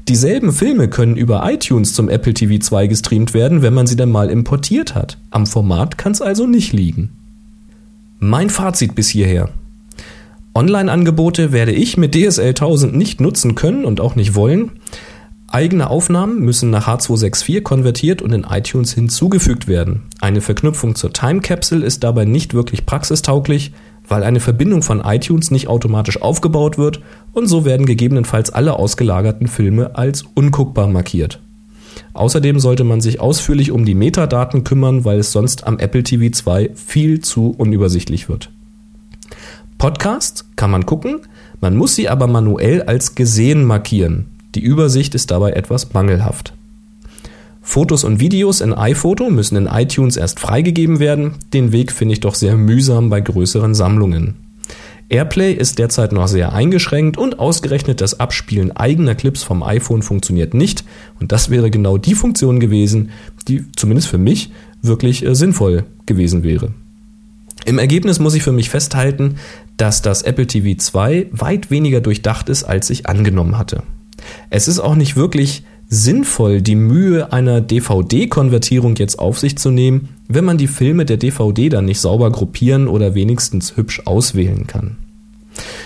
Dieselben 0.08 0.52
Filme 0.52 0.88
können 0.88 1.16
über 1.16 1.50
iTunes 1.50 1.94
zum 1.94 2.08
Apple 2.08 2.34
TV 2.34 2.58
2 2.58 2.86
gestreamt 2.86 3.34
werden, 3.34 3.62
wenn 3.62 3.74
man 3.74 3.86
sie 3.86 3.96
dann 3.96 4.10
mal 4.10 4.30
importiert 4.30 4.94
hat. 4.94 5.18
Am 5.30 5.46
Format 5.46 5.98
kann 5.98 6.12
es 6.12 6.22
also 6.22 6.46
nicht 6.46 6.72
liegen. 6.72 7.10
Mein 8.18 8.50
Fazit 8.50 8.94
bis 8.94 9.08
hierher. 9.08 9.50
Online-Angebote 10.54 11.52
werde 11.52 11.72
ich 11.72 11.96
mit 11.96 12.14
DSL 12.14 12.48
1000 12.48 12.96
nicht 12.96 13.20
nutzen 13.20 13.54
können 13.54 13.84
und 13.84 14.00
auch 14.00 14.16
nicht 14.16 14.34
wollen. 14.34 14.72
Eigene 15.46 15.88
Aufnahmen 15.88 16.40
müssen 16.40 16.70
nach 16.70 16.88
H264 16.88 17.62
konvertiert 17.62 18.20
und 18.20 18.32
in 18.32 18.44
iTunes 18.44 18.92
hinzugefügt 18.92 19.66
werden. 19.66 20.02
Eine 20.20 20.40
Verknüpfung 20.40 20.94
zur 20.94 21.12
Time 21.12 21.40
Capsule 21.40 21.86
ist 21.86 22.04
dabei 22.04 22.24
nicht 22.24 22.54
wirklich 22.54 22.84
praxistauglich 22.84 23.72
weil 24.08 24.22
eine 24.22 24.40
Verbindung 24.40 24.82
von 24.82 25.00
iTunes 25.00 25.50
nicht 25.50 25.68
automatisch 25.68 26.20
aufgebaut 26.20 26.78
wird 26.78 27.00
und 27.32 27.46
so 27.46 27.64
werden 27.64 27.86
gegebenenfalls 27.86 28.50
alle 28.50 28.74
ausgelagerten 28.78 29.46
Filme 29.46 29.94
als 29.94 30.24
unguckbar 30.34 30.88
markiert. 30.88 31.40
Außerdem 32.14 32.60
sollte 32.60 32.84
man 32.84 33.00
sich 33.00 33.20
ausführlich 33.20 33.70
um 33.70 33.84
die 33.84 33.94
Metadaten 33.94 34.64
kümmern, 34.64 35.04
weil 35.04 35.18
es 35.18 35.32
sonst 35.32 35.66
am 35.66 35.78
Apple 35.78 36.02
TV 36.02 36.32
2 36.32 36.70
viel 36.74 37.20
zu 37.20 37.54
unübersichtlich 37.56 38.28
wird. 38.28 38.50
Podcasts 39.78 40.48
kann 40.56 40.70
man 40.70 40.86
gucken, 40.86 41.20
man 41.60 41.76
muss 41.76 41.94
sie 41.94 42.08
aber 42.08 42.26
manuell 42.26 42.82
als 42.82 43.14
gesehen 43.14 43.64
markieren. 43.64 44.26
Die 44.54 44.60
Übersicht 44.60 45.14
ist 45.14 45.30
dabei 45.30 45.52
etwas 45.52 45.92
mangelhaft. 45.92 46.54
Fotos 47.68 48.02
und 48.02 48.18
Videos 48.18 48.62
in 48.62 48.72
iPhoto 48.72 49.28
müssen 49.28 49.54
in 49.54 49.66
iTunes 49.66 50.16
erst 50.16 50.40
freigegeben 50.40 51.00
werden. 51.00 51.34
Den 51.52 51.70
Weg 51.70 51.92
finde 51.92 52.14
ich 52.14 52.20
doch 52.20 52.34
sehr 52.34 52.56
mühsam 52.56 53.10
bei 53.10 53.20
größeren 53.20 53.74
Sammlungen. 53.74 54.36
Airplay 55.10 55.52
ist 55.52 55.78
derzeit 55.78 56.12
noch 56.12 56.28
sehr 56.28 56.54
eingeschränkt 56.54 57.18
und 57.18 57.38
ausgerechnet 57.38 58.00
das 58.00 58.20
Abspielen 58.20 58.74
eigener 58.74 59.14
Clips 59.14 59.42
vom 59.42 59.62
iPhone 59.62 60.00
funktioniert 60.00 60.54
nicht. 60.54 60.82
Und 61.20 61.30
das 61.30 61.50
wäre 61.50 61.70
genau 61.70 61.98
die 61.98 62.14
Funktion 62.14 62.58
gewesen, 62.58 63.10
die 63.48 63.66
zumindest 63.76 64.08
für 64.08 64.16
mich 64.16 64.50
wirklich 64.80 65.22
äh, 65.22 65.34
sinnvoll 65.34 65.84
gewesen 66.06 66.44
wäre. 66.44 66.72
Im 67.66 67.78
Ergebnis 67.78 68.18
muss 68.18 68.34
ich 68.34 68.42
für 68.42 68.52
mich 68.52 68.70
festhalten, 68.70 69.36
dass 69.76 70.00
das 70.00 70.22
Apple 70.22 70.46
TV 70.46 70.78
2 70.78 71.26
weit 71.32 71.70
weniger 71.70 72.00
durchdacht 72.00 72.48
ist, 72.48 72.64
als 72.64 72.88
ich 72.88 73.06
angenommen 73.06 73.58
hatte. 73.58 73.82
Es 74.48 74.68
ist 74.68 74.80
auch 74.80 74.94
nicht 74.94 75.16
wirklich 75.16 75.64
sinnvoll, 75.88 76.60
die 76.60 76.74
Mühe 76.74 77.32
einer 77.32 77.60
DVD-Konvertierung 77.60 78.96
jetzt 78.96 79.18
auf 79.18 79.38
sich 79.38 79.56
zu 79.56 79.70
nehmen, 79.70 80.10
wenn 80.28 80.44
man 80.44 80.58
die 80.58 80.66
Filme 80.66 81.06
der 81.06 81.16
DVD 81.16 81.70
dann 81.70 81.86
nicht 81.86 82.00
sauber 82.00 82.30
gruppieren 82.30 82.88
oder 82.88 83.14
wenigstens 83.14 83.76
hübsch 83.76 84.02
auswählen 84.04 84.66
kann. 84.66 84.96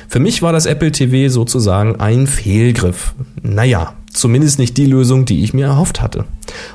Für 0.09 0.19
mich 0.19 0.43
war 0.43 0.53
das 0.53 0.67
Apple 0.67 0.93
TV 0.93 1.33
sozusagen 1.33 1.97
ein 2.01 2.27
Fehlgriff. 2.27 3.15
Naja, 3.43 3.95
zumindest 4.12 4.59
nicht 4.59 4.77
die 4.77 4.87
Lösung, 4.87 5.25
die 5.25 5.43
ich 5.45 5.55
mir 5.55 5.67
erhofft 5.67 6.03
hatte. 6.03 6.25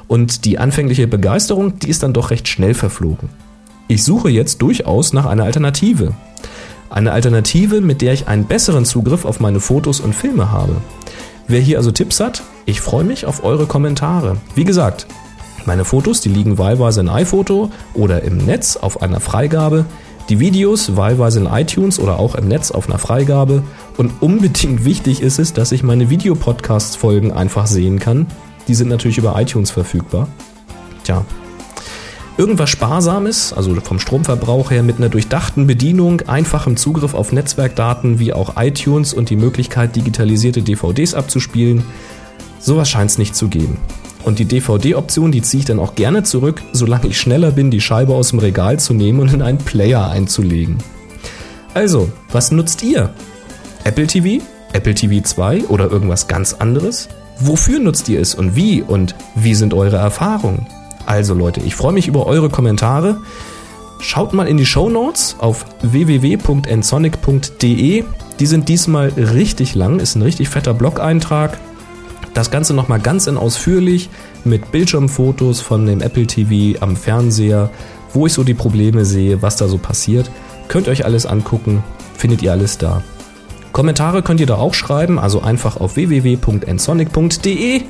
Und 0.08 0.46
die 0.46 0.58
anfängliche 0.58 1.08
Begeisterung, 1.08 1.78
die 1.80 1.90
ist 1.90 2.04
dann 2.04 2.14
doch 2.14 2.32
recht 2.32 2.48
schnell 2.48 2.74
verflogen. 2.74 3.30
Ich 3.88 4.04
suche 4.04 4.30
jetzt 4.30 4.62
durchaus 4.62 5.14
nach 5.14 5.26
einer 5.26 5.44
Alternative. 5.44 6.14
Eine 6.90 7.12
Alternative, 7.12 7.82
mit 7.82 8.02
der 8.02 8.14
ich 8.14 8.28
einen 8.28 8.46
besseren 8.46 8.86
Zugriff 8.86 9.26
auf 9.26 9.40
meine 9.40 9.60
Fotos 9.60 10.00
und 10.00 10.16
Filme 10.16 10.52
habe. 10.52 10.78
Wer 11.50 11.62
hier 11.62 11.78
also 11.78 11.92
Tipps 11.92 12.20
hat, 12.20 12.44
ich 12.66 12.82
freue 12.82 13.06
mich 13.06 13.26
auf 13.26 13.44
eure 13.44 13.68
Kommentare. 13.68 14.36
Wie 14.56 14.66
gesagt, 14.66 15.08
meine 15.66 15.86
Fotos, 15.86 16.20
die 16.20 16.30
liegen 16.30 16.58
wahlweise 16.58 17.00
in 17.00 17.08
iPhoto 17.08 17.72
oder 17.94 18.24
im 18.24 18.38
Netz 18.38 18.76
auf 18.76 19.02
einer 19.02 19.22
Freigabe. 19.22 19.86
Die 20.28 20.42
Videos 20.42 20.98
wahlweise 20.98 21.40
in 21.40 21.46
iTunes 21.46 22.00
oder 22.00 22.20
auch 22.20 22.36
im 22.36 22.50
Netz 22.50 22.72
auf 22.72 22.90
einer 22.90 23.00
Freigabe. 23.00 23.64
Und 23.96 24.22
unbedingt 24.22 24.84
wichtig 24.84 25.22
ist 25.22 25.40
es, 25.40 25.54
dass 25.54 25.72
ich 25.72 25.84
meine 25.84 26.10
Videopodcast-Folgen 26.10 27.32
einfach 27.32 27.66
sehen 27.66 28.00
kann. 28.00 28.28
Die 28.68 28.76
sind 28.76 28.90
natürlich 28.90 29.18
über 29.18 29.40
iTunes 29.40 29.72
verfügbar. 29.72 30.28
Tja, 31.06 31.24
Irgendwas 32.38 32.70
Sparsames, 32.70 33.52
also 33.52 33.74
vom 33.82 34.00
Stromverbrauch 34.00 34.70
her 34.70 34.84
mit 34.84 34.98
einer 34.98 35.10
durchdachten 35.10 35.66
Bedienung, 35.66 36.22
einfachem 36.28 36.78
Zugriff 36.78 37.16
auf 37.16 37.32
Netzwerkdaten 37.32 38.20
wie 38.20 38.32
auch 38.32 38.58
iTunes 38.58 39.16
und 39.16 39.32
die 39.32 39.36
Möglichkeit, 39.36 39.96
digitalisierte 39.96 40.62
DVDs 40.62 41.16
abzuspielen, 41.16 41.84
sowas 42.60 42.90
scheint 42.90 43.10
es 43.10 43.18
nicht 43.18 43.36
zu 43.36 43.48
geben. 43.48 43.78
Und 44.24 44.38
die 44.38 44.46
DVD-Option, 44.46 45.32
die 45.32 45.42
ziehe 45.42 45.62
ich 45.62 45.66
dann 45.66 45.80
auch 45.80 45.96
gerne 45.96 46.22
zurück, 46.22 46.62
solange 46.74 47.08
ich 47.08 47.20
schneller 47.20 47.50
bin, 47.50 47.72
die 47.72 47.82
Scheibe 47.82 48.14
aus 48.14 48.30
dem 48.30 48.40
Regal 48.40 48.80
zu 48.80 48.94
nehmen 48.94 49.20
und 49.20 49.34
in 49.34 49.42
einen 49.42 49.58
Player 49.58 50.08
einzulegen. 50.08 50.78
Also, 51.74 52.12
was 52.32 52.52
nutzt 52.52 52.84
ihr? 52.84 53.16
Apple 53.84 54.06
TV? 54.06 54.44
Apple 54.74 54.94
TV 54.94 55.24
2 55.24 55.66
oder 55.70 55.90
irgendwas 55.90 56.28
ganz 56.28 56.54
anderes? 56.54 57.10
Wofür 57.40 57.80
nutzt 57.80 58.10
ihr 58.10 58.20
es 58.20 58.36
und 58.36 58.56
wie 58.56 58.84
und 58.84 59.16
wie 59.34 59.56
sind 59.56 59.74
eure 59.74 59.98
Erfahrungen? 59.98 60.68
Also 61.08 61.34
Leute, 61.34 61.62
ich 61.62 61.74
freue 61.74 61.94
mich 61.94 62.08
über 62.08 62.28
eure 62.28 62.50
Kommentare. 62.50 63.18
Schaut 64.00 64.34
mal 64.34 64.48
in 64.48 64.58
die 64.58 64.66
Show 64.66 64.90
Notes 64.90 65.38
auf 65.40 65.66
www.nsonic.de. 65.82 68.04
Die 68.40 68.46
sind 68.46 68.70
diesmal 68.70 69.08
richtig 69.16 69.74
lang, 69.74 70.00
ist 70.00 70.16
ein 70.16 70.22
richtig 70.22 70.50
fetter 70.50 70.74
Blog-Eintrag. 70.74 71.58
Das 72.34 72.52
Ganze 72.52 72.74
nochmal 72.74 73.00
ganz 73.00 73.26
in 73.26 73.38
ausführlich 73.38 74.10
mit 74.44 74.70
Bildschirmfotos 74.72 75.62
von 75.62 75.86
dem 75.86 76.02
Apple 76.02 76.28
TV 76.28 76.78
am 76.82 76.98
Fernseher, 76.98 77.70
wo 78.14 78.28
ich 78.28 78.34
so 78.34 78.44
die 78.44 78.54
Probleme 78.54 79.06
sehe, 79.06 79.42
was 79.42 79.56
da 79.56 79.70
so 79.70 79.78
passiert. 79.78 80.30
Könnt 80.68 80.88
ihr 80.88 80.92
euch 80.92 81.06
alles 81.06 81.26
angucken, 81.26 81.86
findet 82.16 82.44
ihr 82.44 82.52
alles 82.52 82.78
da. 82.78 83.02
Kommentare 83.72 84.24
könnt 84.24 84.42
ihr 84.42 84.46
da 84.46 84.56
auch 84.56 84.74
schreiben, 84.74 85.20
also 85.20 85.42
einfach 85.42 85.78
auf 85.78 85.96
www.nsonic.de 85.96 87.84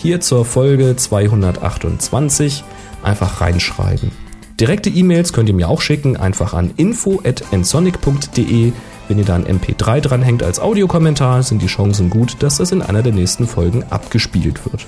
hier 0.00 0.20
zur 0.20 0.44
Folge 0.44 0.96
228 0.96 2.64
einfach 3.02 3.40
reinschreiben. 3.40 4.10
Direkte 4.58 4.90
E-Mails 4.90 5.32
könnt 5.32 5.48
ihr 5.48 5.54
mir 5.54 5.68
auch 5.68 5.80
schicken, 5.80 6.16
einfach 6.16 6.52
an 6.54 6.72
info@nsonic.de. 6.76 8.72
Wenn 9.08 9.18
ihr 9.18 9.24
da 9.24 9.34
ein 9.34 9.46
MP3 9.46 10.00
dranhängt 10.00 10.42
als 10.42 10.60
Audiokommentar, 10.60 11.42
sind 11.42 11.62
die 11.62 11.66
Chancen 11.66 12.10
gut, 12.10 12.36
dass 12.40 12.58
das 12.58 12.70
in 12.72 12.82
einer 12.82 13.02
der 13.02 13.12
nächsten 13.12 13.46
Folgen 13.46 13.84
abgespielt 13.90 14.66
wird. 14.70 14.86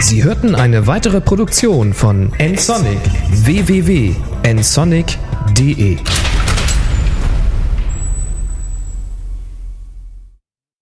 Sie 0.01 0.23
hörten 0.23 0.55
eine 0.55 0.87
weitere 0.87 1.21
Produktion 1.21 1.93
von 1.93 2.33
nsonic 2.39 2.99
www.nsonic.de 3.43 5.97